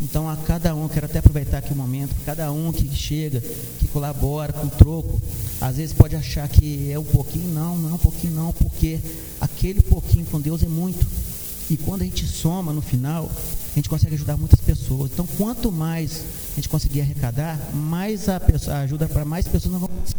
então, 0.01 0.29
a 0.29 0.35
cada 0.35 0.75
um, 0.75 0.87
quero 0.87 1.05
até 1.05 1.19
aproveitar 1.19 1.59
aqui 1.59 1.71
o 1.71 1.73
um 1.73 1.77
momento, 1.77 2.13
cada 2.25 2.51
um 2.51 2.71
que 2.71 2.93
chega, 2.93 3.41
que 3.79 3.87
colabora 3.87 4.51
com 4.51 4.67
troco, 4.67 5.21
às 5.61 5.77
vezes 5.77 5.93
pode 5.93 6.15
achar 6.15 6.47
que 6.49 6.91
é 6.91 6.99
um 6.99 7.03
pouquinho, 7.03 7.49
não, 7.53 7.77
não 7.77 7.91
é 7.91 7.93
um 7.93 7.97
pouquinho, 7.97 8.33
não, 8.33 8.51
porque 8.53 8.99
aquele 9.39 9.81
pouquinho 9.81 10.25
com 10.25 10.39
Deus 10.39 10.63
é 10.63 10.67
muito. 10.67 11.07
E 11.69 11.77
quando 11.77 12.01
a 12.01 12.05
gente 12.05 12.25
soma 12.25 12.71
no 12.71 12.81
final, 12.81 13.29
a 13.71 13.75
gente 13.75 13.89
consegue 13.89 14.15
ajudar 14.15 14.37
muitas 14.37 14.59
pessoas. 14.59 15.11
Então, 15.11 15.27
quanto 15.37 15.71
mais 15.71 16.23
a 16.53 16.55
gente 16.55 16.69
conseguir 16.69 17.01
arrecadar, 17.01 17.59
mais 17.73 18.29
a, 18.29 18.39
pessoa, 18.39 18.77
a 18.77 18.79
ajuda 18.81 19.07
para 19.07 19.25
mais 19.25 19.47
pessoas 19.47 19.73
nós 19.73 19.81
vamos. 19.81 20.15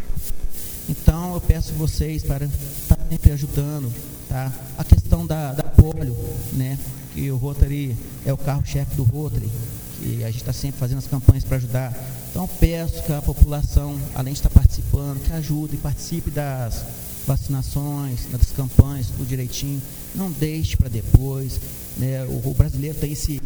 Então, 0.89 1.35
eu 1.35 1.41
peço 1.41 1.73
vocês 1.75 2.23
para 2.23 2.47
estar 2.47 2.99
sempre 3.09 3.33
ajudando, 3.33 3.93
tá? 4.29 4.53
A 4.77 4.85
questão 4.85 5.27
da, 5.27 5.53
da 5.53 5.63
polio, 5.63 6.17
né? 6.53 6.79
Que 7.19 7.33
o 7.33 7.37
Rotary 7.37 7.97
é 8.25 8.33
o 8.33 8.37
carro-chefe 8.37 8.95
do 8.95 9.03
Rotary, 9.03 9.51
que 9.99 10.23
a 10.23 10.29
gente 10.29 10.41
está 10.41 10.53
sempre 10.53 10.79
fazendo 10.79 10.99
as 10.99 11.07
campanhas 11.09 11.43
para 11.43 11.57
ajudar. 11.57 11.93
Então 12.31 12.49
peço 12.61 13.03
que 13.03 13.13
a 13.13 13.21
população, 13.21 13.99
além 14.15 14.33
de 14.33 14.39
estar 14.39 14.51
participando, 14.51 15.21
que 15.25 15.33
ajude 15.33 15.77
participe 15.79 16.31
das 16.31 16.85
vacinações, 17.27 18.27
das 18.31 18.53
campanhas, 18.53 19.09
tudo 19.09 19.27
direitinho. 19.27 19.83
Não 20.15 20.31
deixe 20.31 20.77
para 20.77 20.89
depois. 20.89 21.61
Né? 21.97 22.25
O, 22.25 22.51
o, 22.51 22.55
brasileiro 22.55 22.97
tem 22.97 23.13
esse, 23.13 23.43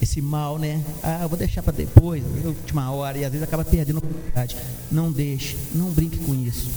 esse 0.00 0.20
mal, 0.20 0.58
né? 0.58 0.82
Ah, 1.00 1.24
vou 1.28 1.38
deixar 1.38 1.62
para 1.62 1.72
depois, 1.72 2.24
última 2.44 2.90
hora, 2.90 3.16
e 3.16 3.24
às 3.24 3.30
vezes 3.30 3.46
acaba 3.46 3.64
perdendo 3.64 3.96
a 3.96 3.98
oportunidade. 3.98 4.56
Não 4.90 5.12
deixe, 5.12 5.56
não 5.72 5.90
brinque 5.90 6.18
com 6.18 6.34
isso. 6.34 6.68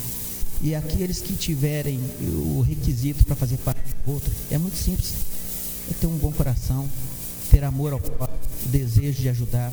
E 0.61 0.75
aqueles 0.75 1.21
que 1.21 1.33
tiverem 1.33 1.99
o 2.21 2.61
requisito 2.61 3.25
para 3.25 3.35
fazer 3.35 3.57
parte 3.57 3.81
do 4.05 4.11
outro, 4.13 4.31
é 4.51 4.57
muito 4.59 4.77
simples. 4.77 5.34
É 5.89 5.93
ter 5.93 6.07
um 6.07 6.17
bom 6.17 6.31
coração, 6.31 6.89
ter 7.49 7.63
amor 7.63 7.93
ao 7.93 7.99
próximo, 7.99 8.39
desejo 8.67 9.21
de 9.21 9.29
ajudar. 9.29 9.71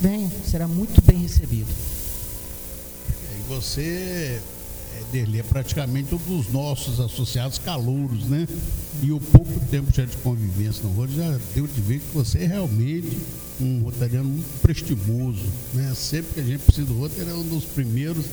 Venha, 0.00 0.30
será 0.48 0.68
muito 0.68 1.02
bem 1.02 1.18
recebido. 1.18 1.68
E 3.08 3.48
você, 3.48 4.40
dele 5.10 5.38
é 5.38 5.42
praticamente 5.42 6.14
um 6.14 6.18
dos 6.18 6.52
nossos 6.52 7.00
associados 7.00 7.58
calouros, 7.58 8.24
né? 8.24 8.46
E 9.02 9.12
o 9.12 9.20
pouco 9.20 9.60
tempo 9.70 9.92
já 9.94 10.04
de 10.04 10.16
convivência 10.18 10.82
no 10.82 10.90
Rodo 10.90 11.14
já 11.14 11.38
deu 11.54 11.66
de 11.66 11.80
ver 11.80 12.00
que 12.00 12.14
você 12.14 12.40
é 12.40 12.46
realmente 12.46 13.18
um 13.60 13.80
rotariano 13.82 14.28
muito 14.28 14.60
prestimoso, 14.60 15.44
né? 15.74 15.92
Sempre 15.94 16.34
que 16.34 16.40
a 16.40 16.44
gente 16.44 16.60
precisa 16.60 16.86
do 16.86 16.98
roteiro, 16.98 17.30
é 17.30 17.34
um 17.34 17.44
dos 17.44 17.64
primeiros 17.64 18.26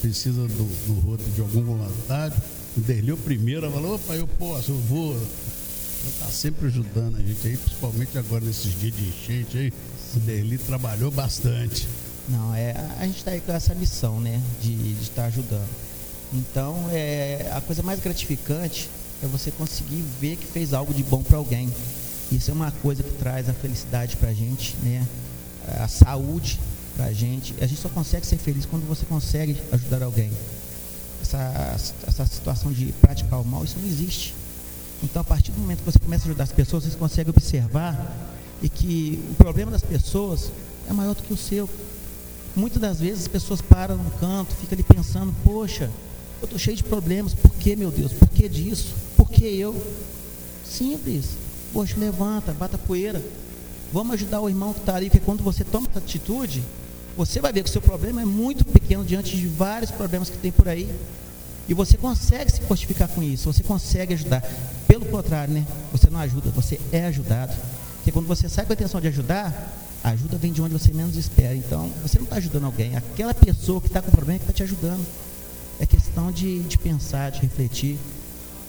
precisa 0.00 0.42
do, 0.48 0.86
do 0.86 1.00
roteiro 1.00 1.32
de 1.32 1.40
alguma 1.40 1.86
vontade. 1.86 2.34
O 2.76 2.80
Derli, 2.80 3.12
o 3.12 3.16
primeiro, 3.16 3.70
falou, 3.70 3.96
opa, 3.96 4.14
eu 4.14 4.26
posso, 4.26 4.72
eu 4.72 4.78
vou. 4.78 5.16
Está 6.08 6.26
sempre 6.26 6.66
ajudando 6.66 7.16
a 7.16 7.22
gente 7.22 7.46
aí, 7.46 7.56
principalmente 7.56 8.18
agora 8.18 8.44
nesses 8.44 8.78
dias 8.78 8.94
de 8.94 9.08
enchente 9.08 9.58
aí. 9.58 9.72
O 10.16 10.20
Derli 10.20 10.58
trabalhou 10.58 11.10
bastante. 11.10 11.88
Não, 12.28 12.54
é, 12.54 12.74
a 12.98 13.06
gente 13.06 13.18
está 13.18 13.32
aí 13.32 13.40
com 13.40 13.52
essa 13.52 13.74
missão, 13.74 14.20
né, 14.20 14.40
de 14.62 14.96
estar 15.02 15.22
tá 15.22 15.28
ajudando. 15.28 15.68
Então, 16.32 16.88
é, 16.90 17.50
a 17.52 17.60
coisa 17.60 17.82
mais 17.82 18.00
gratificante 18.00 18.88
é 19.22 19.26
você 19.26 19.50
conseguir 19.50 20.02
ver 20.20 20.36
que 20.36 20.46
fez 20.46 20.72
algo 20.72 20.94
de 20.94 21.02
bom 21.02 21.22
para 21.22 21.36
alguém. 21.36 21.72
Isso 22.30 22.50
é 22.50 22.54
uma 22.54 22.70
coisa 22.70 23.02
que 23.02 23.10
traz 23.16 23.48
a 23.48 23.52
felicidade 23.52 24.16
para 24.16 24.30
a 24.30 24.34
gente, 24.34 24.76
né? 24.82 25.06
a 25.78 25.88
saúde 25.88 26.58
para 26.96 27.06
a 27.06 27.12
gente. 27.12 27.54
A 27.60 27.66
gente 27.66 27.80
só 27.80 27.88
consegue 27.88 28.26
ser 28.26 28.38
feliz 28.38 28.64
quando 28.66 28.86
você 28.86 29.04
consegue 29.04 29.56
ajudar 29.72 30.02
alguém. 30.02 30.30
Essa, 31.22 31.76
essa 32.06 32.26
situação 32.26 32.72
de 32.72 32.92
praticar 32.92 33.40
o 33.40 33.44
mal, 33.44 33.64
isso 33.64 33.78
não 33.78 33.88
existe. 33.88 34.34
Então, 35.02 35.22
a 35.22 35.24
partir 35.24 35.52
do 35.52 35.58
momento 35.58 35.78
que 35.78 35.90
você 35.90 35.98
começa 35.98 36.24
a 36.24 36.26
ajudar 36.26 36.44
as 36.44 36.52
pessoas, 36.52 36.84
você 36.84 36.96
consegue 36.96 37.30
observar 37.30 38.16
e 38.62 38.68
que 38.68 39.22
o 39.30 39.34
problema 39.34 39.70
das 39.70 39.82
pessoas 39.82 40.50
é 40.88 40.92
maior 40.92 41.14
do 41.14 41.22
que 41.22 41.32
o 41.32 41.36
seu. 41.36 41.68
Muitas 42.54 42.80
das 42.80 43.00
vezes 43.00 43.22
as 43.22 43.28
pessoas 43.28 43.60
param 43.62 43.96
no 43.96 44.10
canto, 44.12 44.54
ficam 44.54 44.76
ali 44.76 44.82
pensando, 44.82 45.34
poxa, 45.44 45.90
eu 46.40 46.44
estou 46.44 46.58
cheio 46.58 46.76
de 46.76 46.82
problemas, 46.82 47.32
por 47.32 47.52
que, 47.52 47.76
meu 47.76 47.90
Deus? 47.90 48.12
Por 48.12 48.28
que 48.28 48.48
disso? 48.48 48.94
Por 49.16 49.30
que 49.30 49.44
eu? 49.44 49.74
Simples. 50.64 51.30
Poxa, 51.72 51.94
levanta, 51.98 52.52
bata 52.52 52.76
poeira. 52.76 53.22
Vamos 53.92 54.14
ajudar 54.14 54.40
o 54.40 54.48
irmão 54.48 54.72
que 54.72 54.80
está 54.80 54.96
ali, 54.96 55.08
porque 55.08 55.24
quando 55.24 55.42
você 55.42 55.64
toma 55.64 55.86
essa 55.88 55.98
atitude, 55.98 56.62
você 57.16 57.40
vai 57.40 57.52
ver 57.52 57.62
que 57.62 57.68
o 57.68 57.72
seu 57.72 57.82
problema 57.82 58.22
é 58.22 58.24
muito 58.24 58.64
pequeno 58.64 59.04
diante 59.04 59.36
de 59.36 59.46
vários 59.46 59.90
problemas 59.90 60.30
que 60.30 60.38
tem 60.38 60.52
por 60.52 60.68
aí. 60.68 60.88
E 61.70 61.74
você 61.74 61.96
consegue 61.96 62.50
se 62.50 62.60
fortificar 62.62 63.06
com 63.06 63.22
isso, 63.22 63.50
você 63.50 63.62
consegue 63.62 64.12
ajudar. 64.12 64.42
Pelo 64.88 65.04
contrário, 65.06 65.54
né? 65.54 65.64
Você 65.92 66.10
não 66.10 66.18
ajuda, 66.18 66.50
você 66.50 66.80
é 66.90 67.06
ajudado. 67.06 67.56
Porque 67.98 68.10
quando 68.10 68.26
você 68.26 68.48
sai 68.48 68.66
com 68.66 68.72
a 68.72 68.74
intenção 68.74 69.00
de 69.00 69.06
ajudar, 69.06 69.72
a 70.02 70.08
ajuda 70.10 70.36
vem 70.36 70.52
de 70.52 70.60
onde 70.60 70.72
você 70.72 70.92
menos 70.92 71.14
espera. 71.14 71.54
Então, 71.54 71.88
você 72.02 72.18
não 72.18 72.24
está 72.24 72.38
ajudando 72.38 72.64
alguém, 72.64 72.96
aquela 72.96 73.32
pessoa 73.32 73.80
que 73.80 73.86
está 73.86 74.02
com 74.02 74.10
problema 74.10 74.34
é 74.34 74.38
que 74.38 74.50
está 74.50 74.52
te 74.52 74.62
ajudando. 74.64 75.06
É 75.78 75.86
questão 75.86 76.32
de, 76.32 76.58
de 76.64 76.76
pensar, 76.76 77.30
de 77.30 77.40
refletir. 77.40 77.96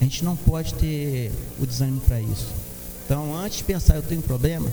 A 0.00 0.04
gente 0.04 0.24
não 0.24 0.36
pode 0.36 0.72
ter 0.74 1.32
o 1.58 1.66
desânimo 1.66 2.00
para 2.02 2.20
isso. 2.20 2.54
Então, 3.04 3.34
antes 3.36 3.58
de 3.58 3.64
pensar, 3.64 3.96
eu 3.96 4.02
tenho 4.02 4.20
um 4.20 4.24
problema, 4.24 4.70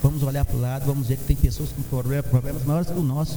vamos 0.00 0.22
olhar 0.22 0.44
para 0.44 0.56
o 0.56 0.60
lado, 0.60 0.86
vamos 0.86 1.08
ver 1.08 1.16
que 1.16 1.24
tem 1.24 1.34
pessoas 1.34 1.70
com 1.72 1.82
problemas 1.82 2.64
maiores 2.64 2.88
que 2.88 2.96
o 2.96 3.02
nosso. 3.02 3.36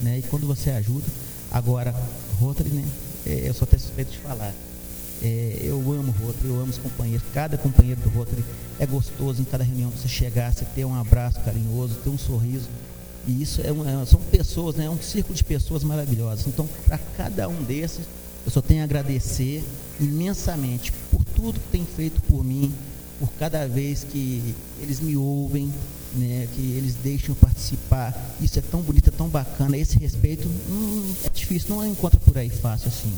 Né? 0.00 0.20
E 0.20 0.22
quando 0.22 0.46
você 0.46 0.70
ajuda, 0.70 1.04
agora, 1.50 1.92
Rotary, 2.38 2.70
né? 2.70 2.84
É, 3.26 3.48
eu 3.48 3.54
sou 3.54 3.66
até 3.66 3.78
suspeito 3.78 4.12
de 4.12 4.18
falar. 4.18 4.52
É, 5.22 5.58
eu 5.62 5.76
amo 5.92 6.12
Rotary, 6.12 6.48
eu 6.48 6.60
amo 6.60 6.70
os 6.70 6.78
companheiros. 6.78 7.26
Cada 7.34 7.58
companheiro 7.58 8.00
do 8.00 8.08
Rotary 8.08 8.44
é 8.78 8.86
gostoso 8.86 9.42
em 9.42 9.44
cada 9.44 9.62
reunião 9.62 9.90
você 9.90 10.08
chegar, 10.08 10.52
você 10.52 10.64
ter 10.64 10.84
um 10.84 10.94
abraço 10.94 11.40
carinhoso, 11.40 11.96
ter 11.96 12.10
um 12.10 12.18
sorriso. 12.18 12.68
E 13.26 13.42
isso 13.42 13.60
é, 13.62 13.70
um, 13.70 14.02
é 14.02 14.06
são 14.06 14.20
pessoas, 14.20 14.76
né? 14.76 14.86
é 14.86 14.90
um 14.90 15.00
círculo 15.00 15.34
de 15.34 15.44
pessoas 15.44 15.84
maravilhosas. 15.84 16.46
Então, 16.46 16.68
para 16.86 16.98
cada 17.16 17.48
um 17.48 17.62
desses, 17.62 18.06
eu 18.44 18.50
só 18.50 18.62
tenho 18.62 18.80
a 18.80 18.84
agradecer 18.84 19.62
imensamente 20.00 20.92
por 21.10 21.22
tudo 21.24 21.60
que 21.60 21.68
tem 21.68 21.84
feito 21.84 22.22
por 22.22 22.42
mim, 22.42 22.72
por 23.18 23.30
cada 23.32 23.66
vez 23.68 24.02
que 24.04 24.54
eles 24.80 25.00
me 25.00 25.16
ouvem, 25.16 25.70
né, 26.14 26.48
que 26.54 26.62
eles 26.72 26.94
deixam 26.94 27.34
participar. 27.34 27.79
Isso 28.40 28.58
é 28.58 28.62
tão 28.62 28.80
bonito, 28.80 29.08
é 29.08 29.12
tão 29.12 29.28
bacana. 29.28 29.76
Esse 29.76 29.98
respeito 29.98 30.48
hum, 30.48 31.14
é 31.24 31.30
difícil, 31.30 31.74
não 31.74 31.86
encontra 31.86 32.18
por 32.20 32.36
aí 32.38 32.48
fácil 32.48 32.88
assim. 32.88 33.12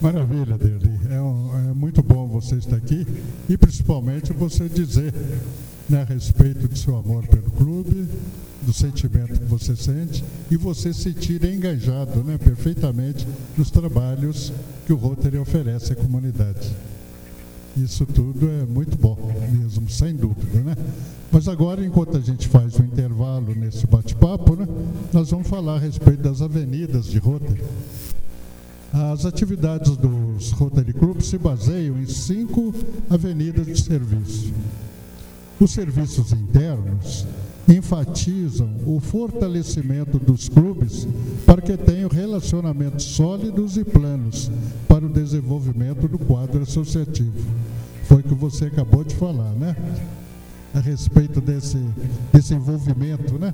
Maravilha, 0.00 0.56
Derli. 0.56 0.98
É, 1.10 1.20
um, 1.20 1.70
é, 1.70 1.74
muito 1.74 2.02
bom 2.02 2.26
você 2.26 2.56
estar 2.56 2.76
aqui 2.76 3.06
e 3.48 3.56
principalmente 3.58 4.32
você 4.32 4.66
dizer 4.68 5.12
né, 5.88 6.02
a 6.02 6.04
respeito 6.04 6.66
do 6.66 6.78
seu 6.78 6.96
amor 6.96 7.26
pelo 7.26 7.50
clube, 7.50 8.08
do 8.62 8.72
sentimento 8.72 9.38
que 9.38 9.44
você 9.44 9.76
sente 9.76 10.24
e 10.50 10.56
você 10.56 10.94
se 10.94 11.02
sentir 11.02 11.44
engajado 11.44 12.22
né, 12.22 12.38
perfeitamente 12.38 13.26
nos 13.58 13.70
trabalhos 13.70 14.52
que 14.86 14.92
o 14.92 14.96
Rotary 14.96 15.36
oferece 15.36 15.92
à 15.92 15.96
comunidade. 15.96 16.70
Isso 17.76 18.04
tudo 18.04 18.48
é 18.48 18.64
muito 18.66 18.96
bom 18.98 19.16
mesmo, 19.52 19.88
sem 19.88 20.14
dúvida, 20.14 20.60
né? 20.60 20.76
Mas 21.30 21.46
agora, 21.46 21.84
enquanto 21.84 22.16
a 22.16 22.20
gente 22.20 22.48
faz 22.48 22.76
o 22.76 22.82
intervalo 22.82 23.54
nesse 23.54 23.86
bate-papo, 23.86 24.56
né, 24.56 24.66
nós 25.12 25.30
vamos 25.30 25.46
falar 25.46 25.76
a 25.76 25.78
respeito 25.78 26.22
das 26.22 26.42
avenidas 26.42 27.06
de 27.06 27.18
Rotary. 27.18 27.62
As 28.92 29.24
atividades 29.24 29.96
dos 29.96 30.50
Rotary 30.50 30.92
Club 30.92 31.20
se 31.20 31.38
baseiam 31.38 31.96
em 31.96 32.06
cinco 32.06 32.74
avenidas 33.08 33.66
de 33.66 33.80
serviço. 33.80 34.52
Os 35.60 35.70
serviços 35.70 36.32
internos 36.32 37.24
enfatizam 37.70 38.68
o 38.84 38.98
fortalecimento 38.98 40.18
dos 40.18 40.48
clubes 40.48 41.06
para 41.46 41.62
que 41.62 41.76
tenham 41.76 42.08
relacionamentos 42.08 43.04
sólidos 43.04 43.76
e 43.76 43.84
planos 43.84 44.50
para 44.88 45.06
o 45.06 45.08
desenvolvimento 45.08 46.08
do 46.08 46.18
quadro 46.18 46.62
associativo. 46.62 47.48
Foi 48.04 48.20
o 48.20 48.24
que 48.24 48.34
você 48.34 48.66
acabou 48.66 49.04
de 49.04 49.14
falar, 49.14 49.52
né? 49.52 49.76
A 50.74 50.80
respeito 50.80 51.40
desse, 51.40 51.78
desse 52.32 52.54
envolvimento 52.54 53.38
né? 53.38 53.52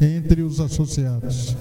entre 0.00 0.42
os 0.42 0.60
associados. 0.60 1.56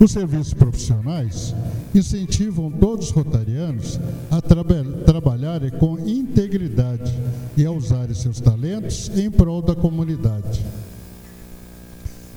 Os 0.00 0.12
serviços 0.12 0.54
profissionais 0.54 1.54
incentivam 1.94 2.70
todos 2.70 3.08
os 3.08 3.12
rotarianos 3.12 4.00
a 4.30 4.40
tra 4.40 4.64
trabalharem 5.04 5.70
com 5.72 5.98
integridade 5.98 7.12
e 7.54 7.66
a 7.66 7.70
usarem 7.70 8.14
seus 8.14 8.40
talentos 8.40 9.10
em 9.14 9.30
prol 9.30 9.60
da 9.60 9.74
comunidade. 9.74 10.64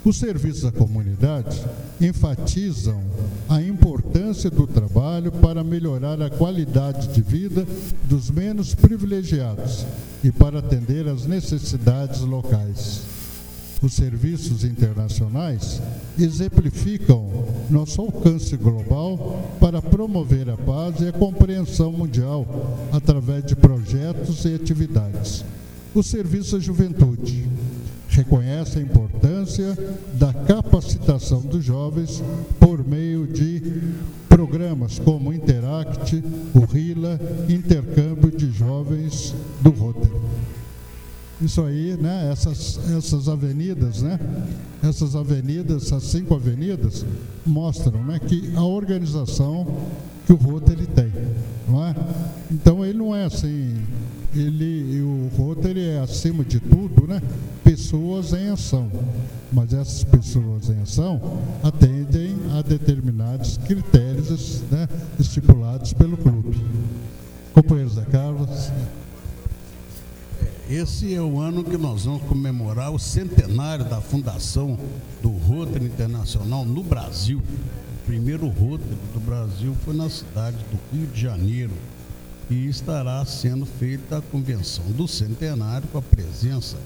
Os 0.04 0.18
serviços 0.18 0.64
da 0.64 0.74
comunidade 0.74 1.64
enfatizam 2.02 3.02
a 3.48 3.62
importância 3.62 4.50
do 4.50 4.68
trabalho 4.68 5.32
para 5.32 5.64
melhorar 5.64 6.22
a 6.22 6.30
qualidade 6.30 7.08
de 7.14 7.22
vida 7.22 7.66
dos 8.10 8.30
menos 8.30 8.76
privilegiados 8.76 9.86
e 10.22 10.30
para 10.34 10.60
atender 10.60 11.08
às 11.08 11.26
necessidades 11.26 12.20
locais 12.20 13.13
os 13.84 13.94
serviços 13.94 14.64
internacionais 14.64 15.82
exemplificam 16.18 17.30
nosso 17.70 18.02
alcance 18.02 18.56
global 18.56 19.58
para 19.60 19.82
promover 19.82 20.50
a 20.50 20.56
paz 20.56 21.02
e 21.02 21.10
a 21.10 21.12
compreensão 21.12 21.92
mundial 21.92 22.48
através 22.94 23.44
de 23.44 23.58
projetos 23.58 24.46
e 24.46 24.56
atividades. 24.56 25.44
O 25.94 26.02
Serviço 26.02 26.56
à 26.56 26.60
Juventude 26.60 27.46
reconhece 28.08 28.80
a 28.80 28.82
importância 28.82 29.78
da 30.14 30.34
capacitação 30.34 31.42
dos 31.42 31.64
jovens 31.64 32.24
por 32.60 32.88
meio 32.88 33.28
de 33.28 33.62
programas 34.30 34.98
como 34.98 35.34
Interact, 35.34 36.24
o 36.54 36.66
RILA, 36.66 37.20
Intercâmbio 37.50 38.32
de 38.32 38.50
Jovens 38.52 39.36
do 39.62 39.72
Rotary. 39.72 40.14
Isso 41.44 41.62
aí, 41.62 41.98
né? 42.00 42.30
Essas, 42.32 42.80
essas 42.98 43.28
avenidas, 43.28 44.02
né? 44.02 44.18
Essas 44.82 45.14
avenidas, 45.14 45.84
essas 45.84 46.04
cinco 46.04 46.34
avenidas, 46.34 47.06
mostram 47.46 48.02
né, 48.02 48.18
que 48.18 48.54
a 48.56 48.64
organização 48.64 49.68
que 50.26 50.32
o 50.32 50.38
Rotary 50.38 50.88
tem. 50.88 51.12
Não 51.68 51.86
é? 51.86 51.94
Então 52.50 52.86
ele 52.86 52.98
não 52.98 53.14
é 53.14 53.26
assim, 53.26 53.76
ele, 54.34 55.02
o 55.02 55.30
Rotary 55.38 55.82
é 55.82 56.00
acima 56.00 56.46
de 56.46 56.62
tudo, 56.62 57.06
né? 57.08 57.22
Pessoas 57.62 58.32
em 58.32 58.48
ação. 58.48 58.90
Mas 59.52 59.74
essas 59.74 60.04
pessoas 60.06 60.70
em 60.70 60.82
ação 60.82 61.40
atendem 61.62 62.38
a 62.58 62.62
determinados 62.62 63.58
critérios 63.58 64.62
né, 64.72 64.88
estipulados 65.20 65.92
pelo 65.92 66.16
clube. 66.16 66.58
Companheiros 67.54 67.96
da 67.96 68.06
Carlos 68.06 68.72
Esse 70.74 71.14
é 71.14 71.22
o 71.22 71.40
ano 71.40 71.64
que 71.64 71.78
nós 71.78 72.06
vamos 72.06 72.24
comemorar 72.24 72.92
o 72.92 72.98
centenário 72.98 73.86
da 73.86 74.02
fundação 74.02 74.76
do 75.22 75.30
Rotary 75.30 75.86
Internacional 75.86 76.66
no 76.66 76.82
Brasil. 76.82 77.38
O 77.38 78.06
primeiro 78.08 78.48
Rotary 78.48 78.98
do 79.14 79.20
Brasil 79.20 79.78
foi 79.86 79.96
na 79.96 80.10
cidade 80.10 80.58
do 80.72 80.80
Rio 80.92 81.06
de 81.06 81.22
Janeiro. 81.22 81.74
E 82.50 82.66
estará 82.66 83.24
sendo 83.24 83.68
feita 83.68 84.18
a 84.18 84.22
convenção 84.24 84.84
do 84.86 85.08
centenário 85.08 85.88
com 85.90 86.00
a 86.00 86.02
presença 86.02 86.80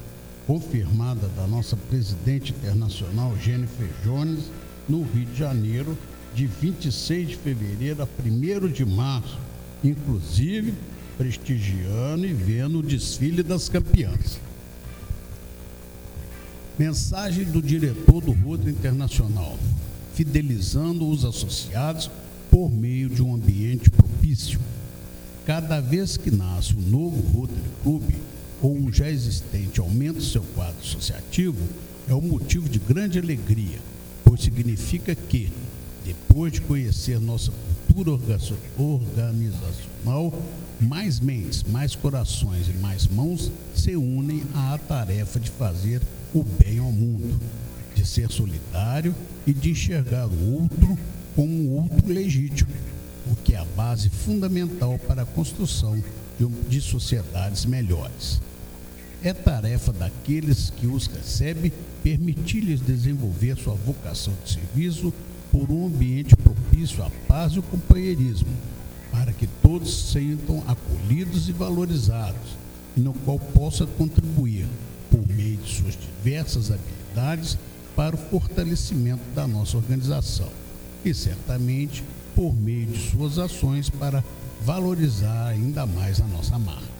confirmada 0.46 1.26
da 1.28 1.46
nossa 1.46 1.74
presidente 1.74 2.52
internacional, 2.52 3.34
Jennifer 3.42 3.88
Jones, 4.04 4.50
no 4.86 5.00
Rio 5.00 5.24
de 5.24 5.38
Janeiro, 5.38 5.96
de 6.34 6.46
26 6.46 7.28
de 7.28 7.36
fevereiro 7.36 8.02
a 8.02 8.08
1 8.22 8.68
de 8.68 8.84
março, 8.84 9.38
inclusive 9.82 10.74
prestigiando 11.18 12.24
e 12.24 12.32
vendo 12.32 12.78
o 12.78 12.82
desfile 12.82 13.42
das 13.42 13.68
campeãs. 13.68 14.38
Mensagem 16.78 17.44
do 17.44 17.60
diretor 17.60 18.22
do 18.22 18.30
Rotary 18.30 18.70
Internacional, 18.70 19.58
fidelizando 20.14 21.08
os 21.08 21.24
associados 21.24 22.08
por 22.48 22.70
meio 22.70 23.10
de 23.10 23.20
um 23.20 23.34
ambiente 23.34 23.90
propício. 23.90 24.60
Cada 25.44 25.80
vez 25.80 26.16
que 26.16 26.30
nasce 26.30 26.76
um 26.76 26.82
novo 26.82 27.20
Rotary 27.36 27.60
Club 27.82 28.04
ou 28.62 28.76
um 28.76 28.92
já 28.92 29.10
existente 29.10 29.80
aumenta 29.80 30.20
seu 30.20 30.42
quadro 30.54 30.78
associativo, 30.80 31.58
é 32.08 32.14
um 32.14 32.20
motivo 32.20 32.68
de 32.68 32.78
grande 32.78 33.18
alegria, 33.18 33.78
pois 34.24 34.40
significa 34.40 35.16
que, 35.16 35.50
depois 36.04 36.52
de 36.52 36.60
conhecer 36.60 37.20
nossa 37.20 37.50
cultura 37.50 37.77
organizacional, 38.76 40.32
mais 40.80 41.18
mentes, 41.18 41.64
mais 41.64 41.94
corações 41.94 42.68
e 42.68 42.72
mais 42.74 43.06
mãos 43.06 43.50
se 43.74 43.96
unem 43.96 44.42
à 44.54 44.78
tarefa 44.78 45.40
de 45.40 45.50
fazer 45.50 46.00
o 46.34 46.44
bem 46.44 46.78
ao 46.78 46.92
mundo, 46.92 47.40
de 47.94 48.06
ser 48.06 48.30
solidário 48.30 49.14
e 49.46 49.52
de 49.52 49.70
enxergar 49.70 50.26
o 50.26 50.62
outro 50.62 50.98
como 51.34 51.52
um 51.52 51.82
outro 51.82 52.12
legítimo, 52.12 52.70
o 53.30 53.36
que 53.36 53.54
é 53.54 53.58
a 53.58 53.64
base 53.64 54.08
fundamental 54.08 54.98
para 55.06 55.22
a 55.22 55.26
construção 55.26 56.02
de 56.68 56.80
sociedades 56.80 57.64
melhores. 57.64 58.40
É 59.22 59.32
tarefa 59.32 59.92
daqueles 59.92 60.70
que 60.70 60.86
os 60.86 61.08
recebem 61.08 61.72
permitir-lhes 62.04 62.80
desenvolver 62.80 63.56
sua 63.56 63.74
vocação 63.74 64.32
de 64.44 64.52
serviço 64.52 65.12
por 65.50 65.70
um 65.70 65.86
ambiente 65.86 66.36
propício 66.78 67.02
à 67.02 67.10
paz 67.26 67.54
e 67.54 67.56
ao 67.56 67.62
companheirismo, 67.64 68.48
para 69.10 69.32
que 69.32 69.48
todos 69.60 69.92
se 69.92 70.12
sintam 70.12 70.62
acolhidos 70.66 71.48
e 71.48 71.52
valorizados, 71.52 72.56
e 72.96 73.00
no 73.00 73.12
qual 73.12 73.38
possa 73.38 73.84
contribuir, 73.84 74.66
por 75.10 75.26
meio 75.26 75.56
de 75.56 75.70
suas 75.70 75.98
diversas 75.98 76.70
habilidades, 76.70 77.58
para 77.96 78.14
o 78.14 78.18
fortalecimento 78.18 79.22
da 79.34 79.46
nossa 79.46 79.76
organização 79.76 80.48
e, 81.04 81.12
certamente, 81.12 82.04
por 82.34 82.54
meio 82.54 82.86
de 82.86 83.10
suas 83.10 83.38
ações 83.38 83.90
para 83.90 84.22
valorizar 84.64 85.48
ainda 85.48 85.84
mais 85.84 86.20
a 86.20 86.24
nossa 86.26 86.56
marca. 86.58 86.98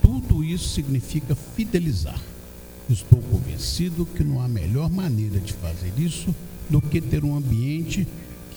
Tudo 0.00 0.44
isso 0.44 0.68
significa 0.68 1.34
fidelizar. 1.34 2.20
Estou 2.88 3.20
convencido 3.22 4.06
que 4.06 4.22
não 4.22 4.40
há 4.40 4.46
melhor 4.46 4.88
maneira 4.88 5.40
de 5.40 5.52
fazer 5.54 5.92
isso 5.98 6.34
do 6.70 6.80
que 6.80 7.00
ter 7.00 7.24
um 7.24 7.36
ambiente 7.36 8.06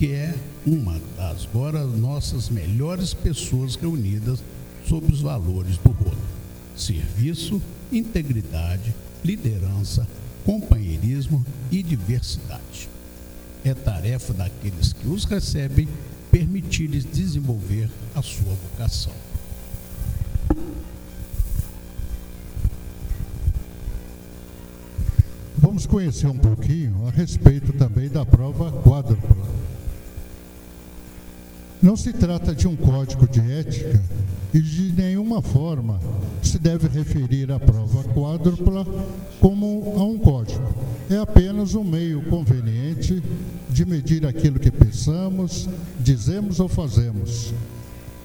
que 0.02 0.14
é 0.14 0.34
uma 0.66 1.00
das 1.16 1.46
agora 1.46 1.86
nossas 1.86 2.50
melhores 2.50 3.14
pessoas 3.14 3.76
reunidas 3.76 4.44
sob 4.88 5.14
os 5.14 5.22
valores 5.22 5.78
do 5.78 5.92
rolo: 5.92 6.18
serviço, 6.76 7.62
integridade, 7.92 8.96
liderança, 9.24 10.08
companheirismo 10.44 11.46
e 11.70 11.84
diversidade. 11.84 12.90
É 13.64 13.76
tarefa 13.76 14.34
daqueles 14.34 14.92
que 14.92 15.08
os 15.08 15.24
recebem 15.26 15.88
permitir-lhes 16.32 17.06
desenvolver 17.06 17.88
a 18.16 18.24
sua 18.24 18.56
vocação. 18.56 19.14
Vamos 25.60 25.86
conhecer 25.86 26.26
um 26.26 26.40
pouquinho 26.40 27.08
a 27.08 27.12
respeito 27.12 27.72
também 27.74 28.10
da 28.10 28.26
prova 28.26 28.72
quádrupla. 28.82 29.71
Não 31.82 31.96
se 31.96 32.14
trata 32.14 32.54
de 32.54 32.68
um 32.68 32.76
código 32.76 33.28
de 33.28 33.40
ética 33.40 34.00
e 34.54 34.60
de 34.60 34.92
nenhuma 34.92 35.42
forma 35.42 36.00
se 36.44 36.60
deve 36.60 36.88
referir 36.88 37.52
à 37.52 37.60
prova 37.60 38.04
quádrupla 38.04 38.86
como 39.40 39.96
a 39.98 40.04
um 40.04 40.20
código. 40.20 40.62
É 41.10 41.18
apenas 41.18 41.74
um 41.74 41.84
meio 41.84 42.22
conveniente 42.26 43.24
de 43.68 43.84
medir 43.84 44.28
aquilo 44.28 44.60
que 44.60 44.70
pensamos, 44.70 45.68
dizemos 46.00 46.60
ou 46.60 46.68
fazemos, 46.68 47.52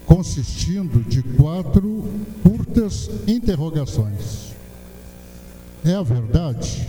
consistindo 0.05 1.03
de 1.09 1.23
quatro 1.23 2.05
curtas 2.43 3.09
interrogações. 3.27 4.55
É 5.83 5.95
a 5.95 6.03
verdade? 6.03 6.87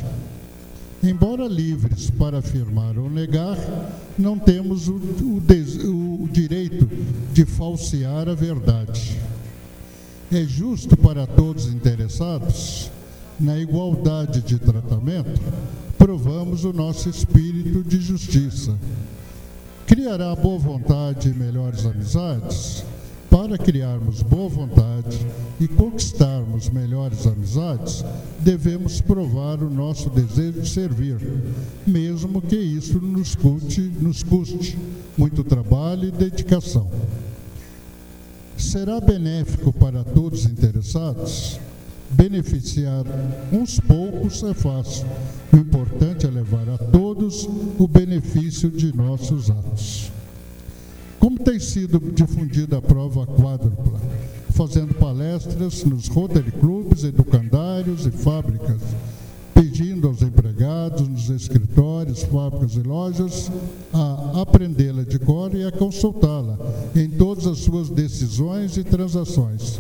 Embora 1.04 1.48
livres 1.48 2.10
para 2.10 2.40
afirmar 2.40 2.98
ou 2.98 3.10
negar, 3.10 3.58
não 4.18 4.38
temos 4.38 4.88
o, 4.88 4.96
o, 4.96 6.24
o, 6.24 6.30
direito 6.30 6.90
de 7.32 7.46
falsear 7.46 8.28
a 8.28 8.34
verdade. 8.34 9.20
É 10.32 10.44
justo 10.44 10.98
para 10.98 11.28
todos 11.28 11.68
interessados, 11.68 12.90
na 13.40 13.58
igualdade 13.60 14.42
de 14.42 14.58
tratamento, 14.58 15.40
provamos 15.98 16.66
o 16.66 16.74
nosso 16.74 17.08
espírito 17.10 17.84
de 17.84 18.00
justiça. 18.00 18.76
Criará 19.86 20.36
boa 20.36 20.58
vontade 20.58 21.30
e 21.30 21.34
melhores 21.34 21.86
amizades? 21.86 22.84
Para 23.30 23.58
criarmos 23.58 24.22
boa 24.22 24.48
vontade 24.48 25.20
e 25.60 25.68
conquistarmos 25.68 26.70
melhores 26.70 27.28
amizades, 27.28 28.04
devemos 28.40 29.02
provar 29.02 29.62
o 29.62 29.70
nosso 29.70 30.10
desejo 30.10 30.62
de 30.62 30.70
servir, 30.70 31.18
mesmo 31.86 32.42
que 32.42 32.56
isso 32.56 33.00
nos 33.00 33.36
custe, 33.36 33.82
nos 33.82 34.24
custe 34.24 34.78
muito 35.18 35.44
trabalho 35.44 36.08
e 36.08 36.12
dedicação. 36.12 36.90
Será 38.58 39.00
benéfico 39.02 39.74
para 39.74 40.04
todos 40.04 40.46
interessados? 40.46 41.60
Beneficiar 42.10 43.04
uns 43.52 43.80
poucos 43.80 44.42
é 44.44 44.54
fácil. 44.54 45.06
O 45.52 45.58
importante 45.58 46.26
é 46.26 46.30
levar 46.30 46.68
a 46.70 46.78
todos 46.78 47.48
o 47.78 47.88
benefício 47.88 48.72
de 48.72 48.96
nossos 48.96 49.52
atos. 49.52 50.17
Como 51.20 51.40
tem 51.40 51.60
sido 51.60 52.00
difundida 52.14 52.78
a 52.78 52.82
prova 52.82 53.26
quádrupla? 53.26 54.00
Fazendo 54.52 54.94
palestras 54.94 55.84
nos 55.84 56.08
Rotary 56.08 56.52
Clubs, 56.52 57.04
educandários 57.04 58.06
e 58.06 58.12
fábricas, 58.12 58.82
pedindo 59.54 60.08
aos 60.08 60.22
empregados 60.22 61.08
nos 61.08 61.30
escritórios, 61.30 62.24
fábricas 62.24 62.76
e 62.76 62.82
lojas 62.82 63.52
a 63.92 64.42
aprendê-la 64.42 65.04
de 65.04 65.18
cor 65.20 65.54
e 65.56 65.66
a 65.66 65.72
consultá-la 65.72 66.58
em 66.96 67.10
todas 67.10 67.48
as 67.48 67.60
suas 67.60 67.90
decisões 67.90 68.78
e 68.78 68.84
transações. 68.84 69.80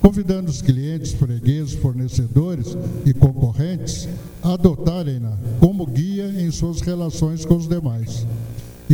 Convidando 0.00 0.50
os 0.50 0.62
clientes, 0.62 1.12
fregueses, 1.12 1.74
fornecedores 1.74 2.76
e 3.04 3.12
concorrentes 3.12 4.08
a 4.42 4.54
adotarem-na 4.54 5.36
como 5.60 5.86
guia 5.86 6.28
em 6.28 6.50
suas 6.50 6.80
relações 6.80 7.44
com 7.44 7.56
os 7.56 7.68
demais 7.68 8.24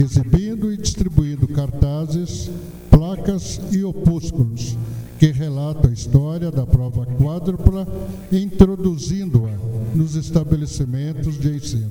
exibindo 0.00 0.71
distribuindo 0.82 1.46
cartazes, 1.48 2.50
placas 2.90 3.60
e 3.70 3.84
opúsculos 3.84 4.76
que 5.18 5.30
relatam 5.30 5.88
a 5.88 5.94
história 5.94 6.50
da 6.50 6.66
prova 6.66 7.06
quádrupla, 7.06 7.86
introduzindo-a 8.32 9.96
nos 9.96 10.16
estabelecimentos 10.16 11.38
de 11.38 11.56
ensino. 11.56 11.90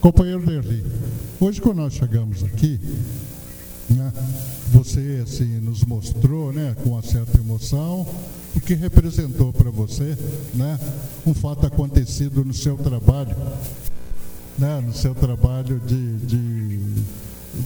Companheiro 0.00 0.44
Derli, 0.44 0.82
hoje 1.38 1.60
quando 1.60 1.76
nós 1.76 1.92
chegamos 1.92 2.42
aqui, 2.42 2.80
né, 3.90 4.12
você 4.70 5.20
assim, 5.22 5.60
nos 5.60 5.84
mostrou 5.84 6.52
né, 6.52 6.74
com 6.82 6.90
uma 6.90 7.02
certa 7.02 7.38
emoção 7.38 8.06
o 8.54 8.60
que 8.60 8.74
representou 8.74 9.52
para 9.52 9.70
você 9.70 10.16
né, 10.54 10.78
um 11.26 11.34
fato 11.34 11.66
acontecido 11.66 12.44
no 12.44 12.54
seu 12.54 12.76
trabalho 12.76 13.36
né, 14.58 14.80
no 14.80 14.92
seu 14.92 15.14
trabalho 15.14 15.80
de, 15.80 16.16
de, 16.18 16.78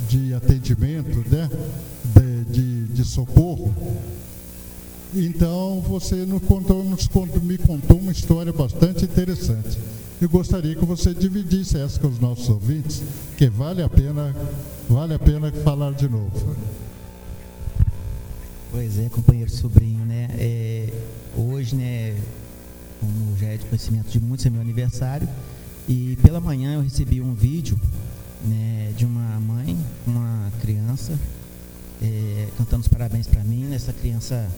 de 0.08 0.34
atendimento, 0.34 1.24
né, 1.28 1.50
de, 2.14 2.44
de, 2.44 2.84
de 2.84 3.04
socorro. 3.04 3.74
Então 5.14 5.80
você 5.80 6.14
nos 6.26 6.42
contou, 6.42 6.84
nos 6.84 7.08
contou, 7.08 7.40
me 7.40 7.56
contou 7.56 7.98
uma 7.98 8.12
história 8.12 8.52
bastante 8.52 9.04
interessante. 9.04 9.78
Eu 10.20 10.28
gostaria 10.28 10.74
que 10.74 10.84
você 10.84 11.12
dividisse 11.12 11.78
essa 11.78 12.00
com 12.00 12.08
os 12.08 12.18
nossos 12.18 12.48
ouvintes, 12.48 13.02
que 13.36 13.48
vale 13.48 13.82
a 13.82 13.88
pena, 13.88 14.34
vale 14.88 15.14
a 15.14 15.18
pena 15.18 15.52
falar 15.52 15.92
de 15.92 16.08
novo. 16.08 16.56
Pois 18.70 18.98
é, 18.98 19.08
companheiro 19.08 19.50
sobrinho, 19.50 20.04
né? 20.04 20.28
É, 20.38 20.92
hoje 21.36 21.76
né, 21.76 22.16
como 23.00 23.36
já 23.38 23.48
é 23.48 23.56
de 23.56 23.64
conhecimento 23.66 24.08
de 24.08 24.20
muitos, 24.20 24.44
é 24.46 24.50
meu 24.50 24.60
aniversário. 24.60 25.28
E 25.88 26.18
pela 26.22 26.40
manhã 26.40 26.74
eu 26.74 26.80
recebi 26.80 27.20
um 27.20 27.34
vídeo 27.34 27.78
né, 28.46 28.92
de 28.96 29.04
uma 29.04 29.40
mãe, 29.40 29.76
uma 30.06 30.50
criança, 30.60 31.18
é, 32.02 32.48
cantando 32.56 32.82
os 32.82 32.88
parabéns 32.88 33.26
para 33.26 33.42
mim. 33.42 33.74
Essa 33.74 33.92
criança 33.92 34.48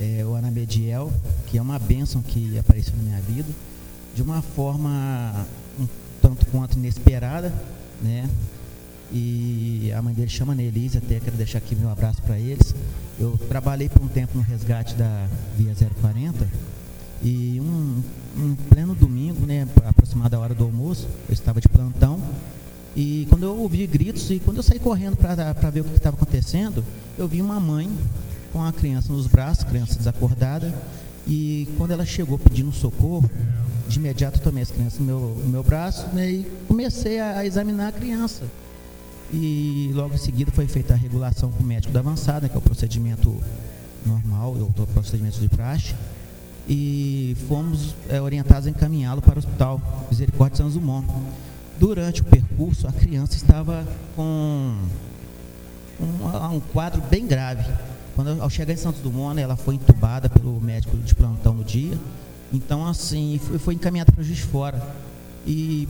é 0.00 0.24
o 0.24 0.34
Ana 0.34 0.50
Bediel, 0.50 1.12
que 1.46 1.58
é 1.58 1.62
uma 1.62 1.78
bênção 1.78 2.22
que 2.22 2.58
apareceu 2.58 2.94
na 2.96 3.02
minha 3.02 3.20
vida, 3.20 3.48
de 4.14 4.22
uma 4.22 4.42
forma 4.42 5.46
um 5.78 5.86
tanto 6.20 6.44
quanto 6.46 6.76
inesperada, 6.76 7.52
né? 8.02 8.28
E 9.12 9.92
a 9.96 10.00
mãe 10.00 10.14
dele 10.14 10.28
chama 10.28 10.54
Nelise, 10.54 10.98
até 10.98 11.18
quero 11.18 11.36
deixar 11.36 11.58
aqui 11.58 11.74
meu 11.74 11.90
abraço 11.90 12.22
para 12.22 12.38
eles. 12.38 12.74
Eu 13.18 13.36
trabalhei 13.48 13.88
por 13.88 14.02
um 14.02 14.08
tempo 14.08 14.36
no 14.36 14.42
resgate 14.42 14.94
da 14.94 15.26
Via 15.56 15.74
040 16.00 16.48
e 17.22 17.60
um, 17.60 18.02
um 18.38 18.54
pleno 18.68 18.94
domingo, 18.94 19.44
né, 19.44 19.66
aproximada 19.84 20.36
a 20.36 20.40
hora 20.40 20.54
do 20.54 20.64
almoço, 20.64 21.08
eu 21.28 21.32
estava 21.32 21.60
de 21.60 21.68
plantão 21.68 22.20
e 22.96 23.26
quando 23.28 23.44
eu 23.44 23.56
ouvi 23.56 23.86
gritos 23.86 24.30
e 24.30 24.38
quando 24.40 24.58
eu 24.58 24.62
saí 24.62 24.78
correndo 24.78 25.16
para 25.16 25.70
ver 25.70 25.80
o 25.80 25.84
que 25.84 25.96
estava 25.96 26.16
acontecendo, 26.16 26.84
eu 27.16 27.28
vi 27.28 27.40
uma 27.40 27.60
mãe 27.60 27.88
com 28.52 28.62
a 28.62 28.72
criança 28.72 29.12
nos 29.12 29.26
braços, 29.26 29.64
criança 29.64 29.96
desacordada, 29.96 30.74
e 31.26 31.68
quando 31.76 31.92
ela 31.92 32.04
chegou 32.04 32.38
pedindo 32.38 32.72
socorro, 32.72 33.30
de 33.88 33.98
imediato 33.98 34.38
eu 34.38 34.42
tomei 34.42 34.62
as 34.62 34.70
crianças 34.70 34.98
no 34.98 35.04
meu, 35.04 35.20
no 35.44 35.48
meu 35.48 35.62
braço 35.62 36.06
né, 36.08 36.30
e 36.30 36.46
comecei 36.66 37.20
a, 37.20 37.38
a, 37.38 37.46
examinar 37.46 37.88
a 37.88 37.92
criança. 37.92 38.44
E 39.32 39.90
logo 39.94 40.14
em 40.14 40.18
seguida 40.18 40.50
foi 40.50 40.66
feita 40.66 40.94
a 40.94 40.96
regulação 40.96 41.52
com 41.52 41.62
o 41.62 41.66
médico 41.66 41.92
da 41.92 42.00
avançada, 42.00 42.48
que 42.48 42.54
é 42.54 42.58
o 42.58 42.62
procedimento 42.62 43.36
normal, 44.04 44.52
o 44.54 44.86
procedimento 44.88 45.38
de 45.38 45.48
praxe, 45.48 45.94
e 46.68 47.36
fomos 47.48 47.94
é, 48.08 48.20
orientados 48.20 48.66
a 48.66 48.70
encaminhá-lo 48.70 49.22
para 49.22 49.36
o 49.36 49.38
Hospital 49.38 50.06
Misericórdia 50.10 50.52
de 50.52 50.58
São 50.58 50.70
Zumon. 50.70 51.04
Durante 51.80 52.20
o 52.20 52.24
percurso, 52.24 52.86
a 52.86 52.92
criança 52.92 53.34
estava 53.34 53.84
com 54.14 54.76
um, 55.98 56.54
um 56.54 56.60
quadro 56.60 57.02
bem 57.10 57.26
grave. 57.26 57.64
Quando 58.14 58.40
ao 58.40 58.48
chegar 58.48 58.72
em 58.72 58.76
Santos 58.76 59.00
Dumont, 59.00 59.34
né, 59.34 59.42
ela 59.42 59.56
foi 59.56 59.74
entubada 59.74 60.28
pelo 60.28 60.60
médico 60.60 60.96
de 60.96 61.14
plantão 61.14 61.54
no 61.54 61.64
dia 61.64 61.98
então, 62.52 62.86
assim, 62.86 63.40
foi, 63.42 63.58
foi 63.58 63.74
encaminhado 63.74 64.12
para 64.12 64.20
o 64.20 64.24
juiz 64.24 64.40
fora. 64.40 64.82
E 65.46 65.88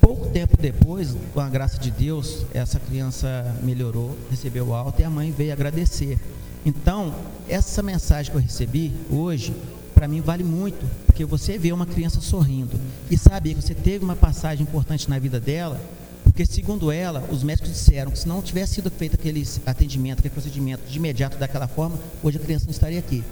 pouco 0.00 0.28
tempo 0.28 0.56
depois, 0.56 1.16
com 1.32 1.40
a 1.40 1.48
graça 1.48 1.78
de 1.78 1.90
Deus, 1.90 2.44
essa 2.52 2.78
criança 2.78 3.54
melhorou, 3.62 4.16
recebeu 4.30 4.74
alta 4.74 5.02
e 5.02 5.04
a 5.04 5.10
mãe 5.10 5.32
veio 5.32 5.52
agradecer. 5.52 6.18
Então, 6.64 7.14
essa 7.48 7.82
mensagem 7.82 8.30
que 8.30 8.36
eu 8.36 8.42
recebi 8.42 8.92
hoje, 9.10 9.54
para 9.96 10.06
mim 10.06 10.20
vale 10.20 10.44
muito, 10.44 10.86
porque 11.06 11.24
você 11.24 11.56
vê 11.56 11.72
uma 11.72 11.86
criança 11.86 12.20
sorrindo 12.20 12.78
e 13.10 13.16
saber 13.16 13.54
que 13.54 13.62
você 13.62 13.74
teve 13.74 14.04
uma 14.04 14.14
passagem 14.14 14.62
importante 14.62 15.08
na 15.08 15.18
vida 15.18 15.40
dela, 15.40 15.80
porque 16.22 16.44
segundo 16.44 16.92
ela, 16.92 17.26
os 17.30 17.42
médicos 17.42 17.72
disseram 17.72 18.10
que 18.10 18.18
se 18.18 18.28
não 18.28 18.42
tivesse 18.42 18.74
sido 18.74 18.90
feito 18.90 19.14
aquele 19.14 19.42
atendimento, 19.64 20.18
aquele 20.18 20.34
procedimento 20.34 20.86
de 20.86 20.98
imediato 20.98 21.38
daquela 21.38 21.66
forma, 21.66 21.98
hoje 22.22 22.36
a 22.36 22.40
criança 22.40 22.66
não 22.66 22.72
estaria 22.72 22.98
aqui. 22.98 23.24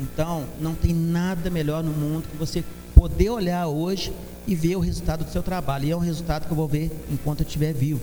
Então, 0.00 0.44
não 0.60 0.74
tem 0.74 0.92
nada 0.92 1.50
melhor 1.50 1.84
no 1.84 1.92
mundo 1.92 2.26
que 2.28 2.36
você 2.36 2.64
poder 2.96 3.30
olhar 3.30 3.68
hoje 3.68 4.12
e 4.44 4.56
ver 4.56 4.74
o 4.74 4.80
resultado 4.80 5.24
do 5.24 5.30
seu 5.30 5.42
trabalho. 5.42 5.84
E 5.84 5.90
é 5.92 5.96
um 5.96 6.00
resultado 6.00 6.46
que 6.46 6.50
eu 6.50 6.56
vou 6.56 6.66
ver 6.66 6.90
enquanto 7.08 7.40
eu 7.42 7.46
estiver 7.46 7.72
vivo. 7.72 8.00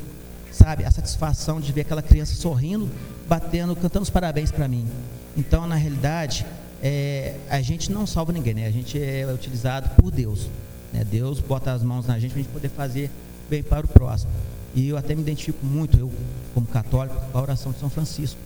Sabe? 0.52 0.86
A 0.86 0.92
satisfação 0.92 1.60
de 1.60 1.74
ver 1.74 1.82
aquela 1.82 2.02
criança 2.02 2.34
sorrindo, 2.36 2.90
batendo, 3.28 3.76
cantando 3.76 4.04
os 4.04 4.10
parabéns 4.10 4.52
para 4.52 4.70
mim. 4.70 4.88
Então, 5.36 5.68
na 5.68 5.76
realidade, 5.76 6.46
é, 6.88 7.34
a 7.50 7.64
gente 7.64 7.92
não 7.92 8.06
salva 8.06 8.32
ninguém, 8.32 8.54
né? 8.54 8.68
A 8.68 8.72
gente 8.72 9.02
é 9.02 9.26
utilizado 9.34 9.90
por 10.00 10.12
Deus. 10.12 10.48
Né? 10.94 11.04
Deus 11.04 11.40
bota 11.40 11.72
as 11.72 11.82
mãos 11.82 12.06
na 12.06 12.20
gente 12.20 12.30
para 12.34 12.42
a 12.42 12.44
gente 12.44 12.54
poder 12.54 12.70
fazer 12.70 13.10
bem 13.50 13.64
para 13.64 13.88
o 13.88 13.90
próximo. 13.90 14.32
E 14.76 14.90
eu 14.90 14.96
até 14.96 15.16
me 15.16 15.22
identifico 15.24 15.66
muito, 15.66 15.98
eu 15.98 16.12
como 16.54 16.68
católico, 16.68 17.16
com 17.32 17.38
a 17.40 17.42
oração 17.42 17.72
de 17.72 17.80
São 17.80 17.90
Francisco. 17.90 18.40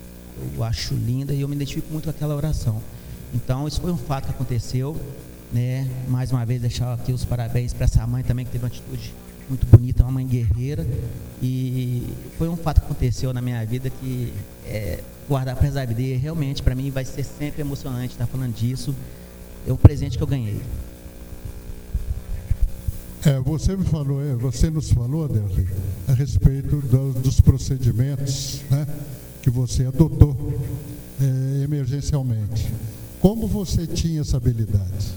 Eu 0.55 0.63
acho 0.63 0.93
linda 0.93 1.33
e 1.33 1.41
eu 1.41 1.49
me 1.49 1.55
identifico 1.57 1.91
muito 1.91 2.05
com 2.05 2.11
aquela 2.11 2.33
oração. 2.33 2.81
Então, 3.33 3.67
isso 3.67 3.81
foi 3.81 3.91
um 3.91 3.97
fato 3.97 4.27
que 4.27 4.31
aconteceu. 4.31 4.95
Né? 5.51 5.85
Mais 6.07 6.31
uma 6.31 6.45
vez, 6.45 6.61
deixar 6.61 6.93
aqui 6.93 7.11
os 7.11 7.25
parabéns 7.25 7.73
para 7.73 7.83
essa 7.83 8.07
mãe 8.07 8.23
também, 8.23 8.45
que 8.45 8.51
teve 8.51 8.63
uma 8.63 8.69
atitude 8.69 9.13
muito 9.49 9.67
bonita, 9.67 10.01
uma 10.03 10.13
mãe 10.13 10.25
guerreira. 10.25 10.87
E 11.41 12.07
foi 12.37 12.47
um 12.47 12.55
fato 12.55 12.79
que 12.79 12.85
aconteceu 12.85 13.33
na 13.33 13.41
minha 13.41 13.65
vida 13.65 13.89
que 13.89 14.31
é, 14.65 15.03
guardar 15.29 15.55
para. 15.55 16.01
E 16.01 16.15
realmente, 16.15 16.61
para 16.63 16.73
mim, 16.73 16.89
vai 16.89 17.05
ser 17.05 17.23
sempre 17.23 17.61
emocionante 17.61 18.13
estar 18.13 18.25
falando 18.25 18.53
disso. 18.53 18.93
É 19.65 19.71
um 19.71 19.77
presente 19.77 20.17
que 20.17 20.23
eu 20.23 20.27
ganhei. 20.27 20.59
É, 23.25 23.39
você 23.39 23.75
me 23.75 23.85
falou, 23.85 24.21
é, 24.21 24.33
você 24.33 24.69
nos 24.69 24.91
falou, 24.91 25.25
Adelri, 25.25 25.67
a 26.07 26.13
respeito 26.13 26.77
do, 26.77 27.13
dos 27.13 27.39
procedimentos 27.39 28.61
né, 28.71 28.87
que 29.41 29.49
você 29.49 29.85
adotou 29.85 30.35
é, 31.21 31.63
emergencialmente. 31.63 32.71
Como 33.19 33.45
você 33.45 33.85
tinha 33.85 34.21
essa 34.21 34.37
habilidade? 34.37 35.13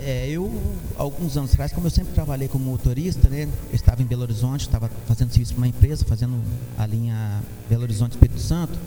É, 0.00 0.28
eu, 0.28 0.52
alguns 0.96 1.36
anos 1.36 1.52
atrás, 1.52 1.72
como 1.72 1.86
eu 1.86 1.90
sempre 1.90 2.12
trabalhei 2.12 2.46
como 2.46 2.64
motorista, 2.64 3.28
né, 3.28 3.48
eu 3.68 3.74
estava 3.74 4.00
em 4.00 4.04
Belo 4.04 4.22
Horizonte, 4.22 4.60
estava 4.60 4.88
fazendo 5.06 5.30
serviço 5.30 5.54
para 5.54 5.60
uma 5.60 5.68
empresa, 5.68 6.04
fazendo 6.04 6.40
a 6.76 6.86
linha 6.86 7.42
Belo 7.68 7.82
Horizonte 7.82 8.12
Espírito 8.12 8.38
Santo, 8.40 8.78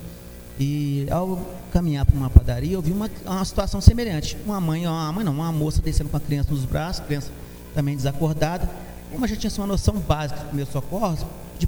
e 0.60 1.08
ao 1.10 1.39
caminhar 1.74 2.06
para 2.06 2.15
uma 2.15 2.30
padaria, 2.30 2.74
eu 2.74 2.82
vi 2.82 2.91
uma, 2.91 3.10
uma 3.26 3.43
situação 3.43 3.82
semelhante. 3.82 4.38
Uma 4.45 4.62
mãe, 4.62 4.86
uma 4.86 5.12
mãe 5.12 5.26
não, 5.26 5.34
uma 5.34 5.52
moça 5.52 5.82
descendo 5.82 6.10
com 6.10 6.17
a 6.17 6.19
criança 6.19 6.52
nos 6.52 6.65
braços, 6.65 7.04
criança 7.06 7.32
também 7.74 7.95
desacordada. 7.95 8.69
Como 9.12 9.26
eu 9.26 9.30
já 9.30 9.36
tinha 9.36 9.52
uma 9.58 9.67
noção 9.67 9.95
básica 9.95 10.45
de 10.45 10.56
meus 10.56 10.69
socorros, 10.69 11.26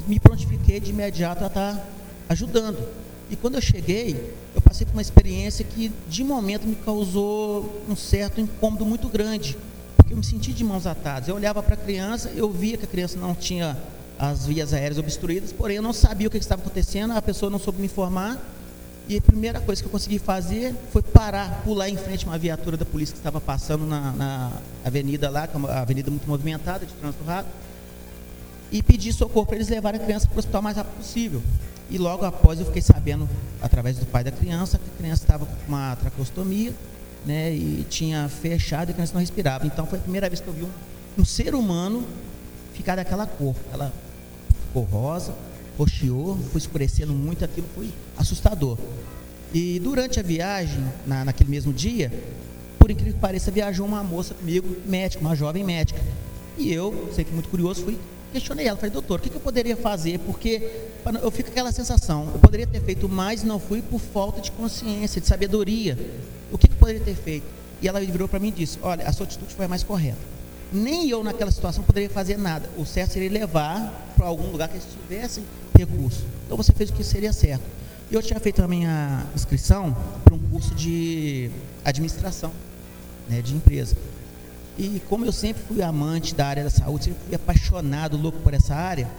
me 0.08 0.20
prontifiquei 0.20 0.80
de 0.80 0.92
imediato 0.92 1.44
a 1.44 1.48
estar 1.48 1.88
ajudando. 2.30 2.78
E 3.30 3.36
quando 3.36 3.56
eu 3.56 3.62
cheguei, 3.62 4.34
eu 4.54 4.62
passei 4.74 4.88
por 4.88 4.94
uma 4.94 5.04
experiência 5.04 5.64
que 5.64 5.92
de 6.08 6.24
momento 6.24 6.66
me 6.66 6.74
causou 6.74 7.84
um 7.88 7.96
certo 7.96 8.42
incômodo 8.42 8.84
muito 8.84 9.08
grande, 9.08 9.56
porque 9.96 10.14
eu 10.14 10.18
me 10.18 10.24
senti 10.24 10.52
de 10.52 10.64
mãos 10.64 10.88
atadas. 10.88 11.30
Eu 11.30 11.36
olhava 11.36 11.62
para 11.62 11.76
a 11.76 11.78
criança, 11.78 12.32
eu 12.36 12.50
via 12.50 12.76
que 12.76 12.86
a 12.86 12.88
criança 12.88 13.20
não 13.20 13.36
tinha 13.36 13.78
as 14.18 14.48
vias 14.48 14.74
aéreas 14.74 14.98
obstruídas, 14.98 15.54
porém 15.54 15.78
eu 15.78 15.84
não 15.84 15.94
sabia 15.94 16.28
o 16.28 16.32
que 16.32 16.38
estava 16.38 16.64
acontecendo, 16.64 17.12
a 17.12 17.22
pessoa 17.22 17.52
não 17.52 17.60
soube 17.60 17.80
me 17.80 17.86
informar. 17.86 18.44
E 19.08 19.16
a 19.16 19.22
primeira 19.22 19.60
coisa 19.60 19.80
que 19.80 19.88
eu 19.88 19.92
consegui 19.92 20.18
fazer 20.18 20.74
foi 20.92 21.04
parar, 21.04 21.62
pular 21.64 21.88
em 21.88 21.98
frente 21.98 22.26
a 22.26 22.30
uma 22.30 22.38
viatura 22.40 22.76
da 22.76 22.86
polícia 22.86 23.14
que 23.14 23.20
estava 23.20 23.40
passando 23.40 23.86
na, 23.86 24.12
na 24.14 24.52
avenida 24.84 25.30
lá, 25.30 25.46
que 25.46 25.56
é 25.56 25.58
uma 25.60 25.70
avenida 25.70 26.10
muito 26.10 26.28
movimentada, 26.28 26.84
de 26.84 26.94
trânsito 26.94 27.24
rápido, 27.24 27.54
e 28.72 28.82
pedir 28.82 29.14
socorro 29.14 29.46
para 29.46 29.58
eles 29.58 29.68
levarem 29.68 30.02
a 30.02 30.04
criança 30.04 30.26
para 30.26 30.36
o 30.36 30.40
hospital 30.40 30.64
mais 30.64 30.78
rápido 30.78 30.96
possível. 30.98 31.44
E 31.94 31.98
logo 32.00 32.26
após 32.26 32.60
eu 32.60 32.66
fiquei 32.66 32.82
sabendo, 32.82 33.30
através 33.62 34.00
do 34.00 34.06
pai 34.08 34.24
da 34.24 34.32
criança, 34.32 34.80
que 34.80 34.90
a 34.90 34.98
criança 34.98 35.24
estava 35.24 35.46
com 35.46 35.54
uma 35.68 35.96
traqueostomia, 35.96 36.74
né, 37.24 37.54
e 37.54 37.86
tinha 37.88 38.28
fechado 38.28 38.90
e 38.90 38.92
a 38.92 38.94
criança 38.96 39.14
não 39.14 39.22
respirava. 39.22 39.68
Então 39.68 39.86
foi 39.86 40.00
a 40.00 40.02
primeira 40.02 40.28
vez 40.28 40.42
que 40.42 40.48
eu 40.48 40.54
vi 40.54 40.64
um, 40.64 40.70
um 41.20 41.24
ser 41.24 41.54
humano 41.54 42.04
ficar 42.74 42.96
daquela 42.96 43.28
cor. 43.28 43.56
Ela 43.72 43.94
ficou 44.66 44.82
rosa, 44.82 45.36
roxeou, 45.78 46.36
foi 46.52 46.60
escurecendo 46.60 47.14
muito, 47.14 47.46
aquilo 47.46 47.68
foi 47.76 47.94
assustador. 48.18 48.76
E 49.54 49.80
durante 49.80 50.20
a 50.20 50.24
viagem, 50.24 50.84
na, 51.06 51.24
naquele 51.24 51.52
mesmo 51.52 51.72
dia, 51.72 52.12
por 52.80 52.90
incrível 52.90 53.14
que 53.14 53.20
pareça, 53.20 53.52
viajou 53.52 53.86
uma 53.86 54.04
moça 54.04 54.34
comigo, 54.34 54.76
médica, 54.88 55.24
uma 55.24 55.36
jovem 55.36 55.64
médica. 55.64 56.02
E 56.58 56.74
eu, 56.74 57.12
sempre 57.14 57.34
muito 57.34 57.50
curioso, 57.50 57.84
fui 57.84 58.00
questionei 58.34 58.68
ela, 58.68 58.76
falei, 58.76 58.92
doutor, 58.92 59.20
o 59.20 59.22
que, 59.22 59.34
eu 59.34 59.40
poderia 59.40 59.78
fazer? 59.78 60.20
Porque 60.20 60.88
eu 61.22 61.32
fico 61.32 61.50
com 61.50 61.54
aquela 61.54 61.72
sensação, 61.72 62.30
eu 62.34 62.40
poderia 62.40 62.66
ter 62.66 62.82
feito 62.82 63.08
mais 63.08 63.44
não 63.44 63.60
fui 63.60 63.82
por 63.82 64.00
falta 64.00 64.42
de 64.42 64.52
consciência, 64.52 65.22
de 65.22 65.28
sabedoria. 65.28 65.98
O 66.52 66.58
que, 66.58 66.70
eu 66.70 66.76
poderia 66.76 67.02
ter 67.02 67.16
feito? 67.16 67.46
E 67.82 67.88
ela 67.88 68.00
virou 68.00 68.28
para 68.28 68.40
mim 68.40 68.50
e 68.50 68.52
disse, 68.52 68.80
olha, 68.82 69.08
a 69.08 69.14
sua 69.14 69.26
atitude 69.26 69.54
foi 69.54 69.66
a 69.66 69.68
mais 69.68 69.84
correta. 69.84 70.18
Nem 70.72 71.08
eu 71.10 71.24
naquela 71.24 71.52
situação 71.52 71.84
poderia 71.84 72.10
fazer 72.10 72.38
nada. 72.38 72.68
O 72.78 72.86
certo 72.86 73.12
seria 73.14 73.30
levar 73.30 74.12
para 74.16 74.26
algum 74.26 74.50
lugar 74.50 74.68
que 74.68 74.76
eles 74.76 74.88
tivessem 74.92 75.44
recurso. 75.78 76.26
Então 76.46 76.58
você 76.58 76.74
fez 76.74 76.90
o 76.90 76.94
que 76.94 77.04
seria 77.04 77.32
certo. 77.32 77.64
E 78.10 78.16
eu 78.16 78.22
tinha 78.22 78.40
feito 78.40 78.64
a 78.64 78.68
minha 78.68 79.26
inscrição 79.36 79.96
para 80.24 80.34
um 80.34 80.40
curso 80.40 80.74
de 80.74 81.52
administração 81.86 82.52
né, 83.30 83.42
de 83.42 83.54
empresa. 83.54 83.96
E 84.78 85.02
como 85.08 85.26
eu 85.26 85.32
sempre 85.32 85.62
fui 85.64 85.82
amante 85.82 86.34
da 86.34 86.48
área 86.48 86.64
da 86.64 86.70
saúde, 86.70 87.06
sempre 87.06 87.20
fui 87.26 87.36
apaixonado, 87.36 88.18
louco 88.18 88.40
por 88.40 88.54
essa 88.54 88.76
área, 88.76 89.10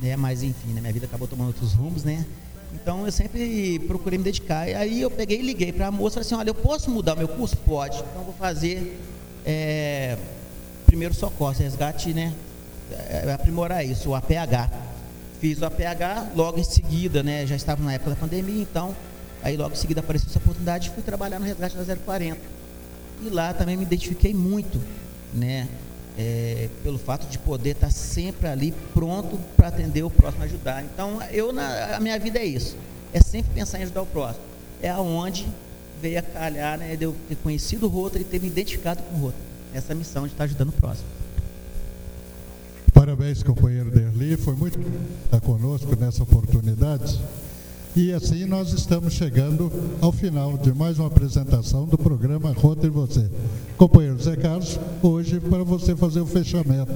né? 0.00 0.16
Mas 0.16 0.42
enfim, 0.42 0.68
né? 0.68 0.80
minha 0.80 0.92
vida 0.92 1.06
acabou 1.06 1.28
tomando 1.28 1.48
outros 1.48 1.72
rumos, 1.72 2.02
né? 2.04 2.24
Então 2.74 3.04
eu 3.04 3.12
sempre 3.12 3.78
procurei 3.86 4.18
me 4.18 4.24
dedicar. 4.24 4.68
E 4.68 4.74
aí 4.74 5.00
eu 5.00 5.10
peguei 5.10 5.38
e 5.38 5.42
liguei 5.42 5.72
para 5.72 5.88
a 5.88 5.90
moça 5.90 6.20
e 6.20 6.24
falei 6.24 6.26
assim, 6.26 6.34
olha, 6.34 6.50
eu 6.50 6.54
posso 6.54 6.90
mudar 6.90 7.14
meu 7.14 7.28
curso? 7.28 7.56
Pode. 7.58 7.98
Então 7.98 8.22
vou 8.22 8.34
fazer 8.34 8.98
é, 9.44 10.16
primeiro 10.86 11.14
socorro, 11.14 11.52
resgate, 11.52 12.12
né? 12.12 12.34
É, 12.90 13.32
aprimorar 13.32 13.84
isso, 13.84 14.10
o 14.10 14.14
APH. 14.14 14.70
Fiz 15.40 15.60
o 15.60 15.66
APH, 15.66 16.34
logo 16.34 16.58
em 16.58 16.64
seguida, 16.64 17.22
né? 17.22 17.46
Já 17.46 17.56
estava 17.56 17.82
na 17.82 17.92
época 17.92 18.10
da 18.10 18.16
pandemia, 18.16 18.62
então 18.62 18.94
Aí 19.46 19.56
logo 19.56 19.74
em 19.74 19.76
seguida 19.76 20.00
apareceu 20.00 20.28
essa 20.28 20.40
oportunidade 20.40 20.88
e 20.88 20.92
fui 20.92 21.04
trabalhar 21.04 21.38
no 21.38 21.46
resgate 21.46 21.76
da 21.76 21.96
040. 21.96 22.40
E 23.22 23.28
lá 23.28 23.52
também 23.54 23.76
me 23.76 23.82
identifiquei 23.84 24.34
muito, 24.34 24.80
né? 25.32 25.68
É, 26.18 26.70
pelo 26.82 26.98
fato 26.98 27.28
de 27.28 27.38
poder 27.38 27.70
estar 27.70 27.90
sempre 27.90 28.48
ali 28.48 28.72
pronto 28.94 29.38
para 29.54 29.68
atender 29.68 30.02
o 30.02 30.10
próximo, 30.10 30.44
ajudar. 30.44 30.82
Então, 30.82 31.20
eu 31.30 31.52
na, 31.52 31.96
a 31.96 32.00
minha 32.00 32.18
vida 32.18 32.38
é 32.38 32.44
isso, 32.44 32.74
é 33.12 33.20
sempre 33.20 33.52
pensar 33.52 33.78
em 33.80 33.82
ajudar 33.82 34.02
o 34.02 34.06
próximo. 34.06 34.44
É 34.80 34.88
aonde 34.88 35.46
veio 36.00 36.18
a 36.18 36.22
calhar, 36.22 36.78
né, 36.78 36.96
de 36.96 37.04
eu 37.04 37.14
ter 37.28 37.36
conhecido 37.36 37.86
o 37.86 37.88
Rotary 37.88 38.22
e 38.22 38.26
ter 38.26 38.40
me 38.40 38.48
identificado 38.48 39.02
com 39.02 39.16
o 39.16 39.18
Rotary. 39.18 39.42
Essa 39.74 39.94
missão 39.94 40.26
de 40.26 40.32
estar 40.32 40.44
ajudando 40.44 40.70
o 40.70 40.72
próximo. 40.72 41.06
Parabéns, 42.94 43.42
companheiro 43.42 43.90
Derli, 43.90 44.38
foi 44.38 44.54
muito 44.54 44.80
estar 45.26 45.40
conosco 45.40 45.94
nessa 45.96 46.22
oportunidade. 46.22 47.20
E 47.96 48.12
assim 48.12 48.44
nós 48.44 48.74
estamos 48.74 49.14
chegando 49.14 49.72
ao 50.02 50.12
final 50.12 50.58
de 50.58 50.70
mais 50.70 50.98
uma 50.98 51.08
apresentação 51.08 51.86
do 51.86 51.96
programa 51.96 52.52
Rota 52.52 52.86
e 52.86 52.90
Você. 52.90 53.26
Companheiro 53.78 54.22
Zé 54.22 54.36
Carlos, 54.36 54.78
hoje 55.02 55.40
para 55.40 55.64
você 55.64 55.96
fazer 55.96 56.20
o 56.20 56.26
fechamento. 56.26 56.92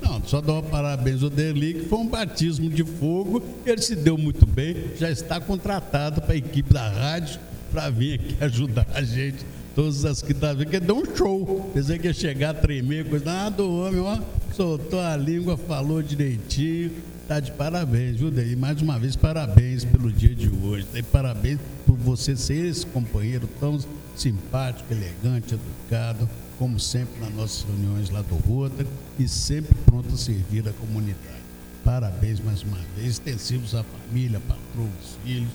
Não, 0.00 0.22
só 0.24 0.40
dar 0.40 0.62
parabéns 0.62 1.22
ao 1.22 1.28
Derli, 1.28 1.74
que 1.74 1.84
foi 1.84 1.98
um 1.98 2.06
batismo 2.06 2.70
de 2.70 2.82
fogo, 2.82 3.42
ele 3.66 3.82
se 3.82 3.94
deu 3.94 4.16
muito 4.16 4.46
bem, 4.46 4.74
já 4.98 5.10
está 5.10 5.38
contratado 5.38 6.22
para 6.22 6.32
a 6.32 6.36
equipe 6.36 6.72
da 6.72 6.88
rádio 6.88 7.38
para 7.70 7.90
vir 7.90 8.14
aqui 8.14 8.36
ajudar 8.42 8.86
a 8.94 9.02
gente 9.02 9.44
todas 9.74 10.06
as 10.06 10.22
que 10.22 10.32
tá 10.32 10.54
que 10.56 10.80
deu 10.80 10.96
um 10.96 11.14
show. 11.14 11.70
Pensei 11.74 11.98
que 11.98 12.06
ia 12.06 12.14
chegar 12.14 12.50
a 12.50 12.54
tremer, 12.54 13.06
coisa. 13.06 13.26
Nada, 13.26 13.62
o 13.62 13.86
homem, 13.86 14.00
ó, 14.00 14.18
soltou 14.54 14.98
a 14.98 15.14
língua, 15.14 15.58
falou 15.58 16.02
direitinho, 16.02 16.90
Tá 17.30 17.38
de 17.38 17.52
parabéns, 17.52 18.16
viu, 18.16 18.28
E 18.28 18.56
mais 18.56 18.82
uma 18.82 18.98
vez, 18.98 19.14
parabéns 19.14 19.84
pelo 19.84 20.10
dia 20.10 20.34
de 20.34 20.48
hoje. 20.48 20.84
E 20.92 21.00
parabéns 21.00 21.60
por 21.86 21.96
você 21.96 22.34
ser 22.34 22.66
esse 22.66 22.84
companheiro 22.84 23.48
tão 23.60 23.78
simpático, 24.16 24.92
elegante, 24.92 25.54
educado, 25.54 26.28
como 26.58 26.80
sempre 26.80 27.20
nas 27.20 27.32
nossas 27.32 27.62
reuniões 27.62 28.10
lá 28.10 28.20
do 28.22 28.34
Rotary 28.34 28.88
e 29.16 29.28
sempre 29.28 29.76
pronto 29.86 30.12
a 30.12 30.16
servir 30.16 30.68
a 30.68 30.72
comunidade. 30.72 31.40
Parabéns 31.84 32.40
mais 32.40 32.64
uma 32.64 32.78
vez, 32.96 33.10
extensivos 33.10 33.76
à 33.76 33.84
família, 33.84 34.40
patroa, 34.40 34.88
filhos. 35.24 35.52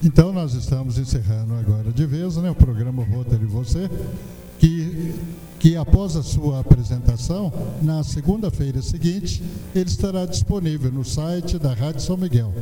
Então 0.00 0.32
nós 0.32 0.54
estamos 0.54 0.96
encerrando 0.96 1.54
agora 1.54 1.90
de 1.90 2.06
vez 2.06 2.36
né, 2.36 2.52
o 2.52 2.54
programa 2.54 3.02
Rotary 3.02 3.46
Você, 3.46 3.90
que 4.58 5.14
que 5.64 5.76
após 5.78 6.14
a 6.14 6.22
sua 6.22 6.60
apresentação, 6.60 7.50
na 7.80 8.04
segunda-feira 8.04 8.82
seguinte, 8.82 9.42
ele 9.74 9.88
estará 9.88 10.26
disponível 10.26 10.92
no 10.92 11.02
site 11.02 11.58
da 11.58 11.72
Rádio 11.72 12.02
São 12.02 12.18
Miguel. 12.18 12.52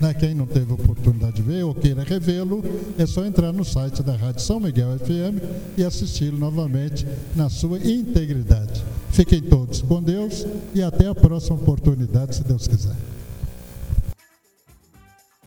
Né? 0.00 0.14
Quem 0.14 0.36
não 0.36 0.46
teve 0.46 0.72
oportunidade 0.72 1.32
de 1.32 1.42
ver 1.42 1.64
ou 1.64 1.74
queira 1.74 2.04
revê-lo, 2.04 2.62
é 2.96 3.06
só 3.06 3.24
entrar 3.24 3.52
no 3.52 3.64
site 3.64 4.04
da 4.04 4.14
Rádio 4.14 4.40
São 4.40 4.60
Miguel 4.60 4.96
FM 5.00 5.42
e 5.76 5.82
assisti-lo 5.82 6.38
novamente 6.38 7.04
na 7.34 7.48
sua 7.48 7.76
integridade. 7.78 8.84
Fiquem 9.10 9.42
todos 9.42 9.82
com 9.82 10.00
Deus 10.00 10.46
e 10.72 10.80
até 10.80 11.08
a 11.08 11.14
próxima 11.14 11.56
oportunidade, 11.56 12.36
se 12.36 12.44
Deus 12.44 12.68
quiser. 12.68 12.94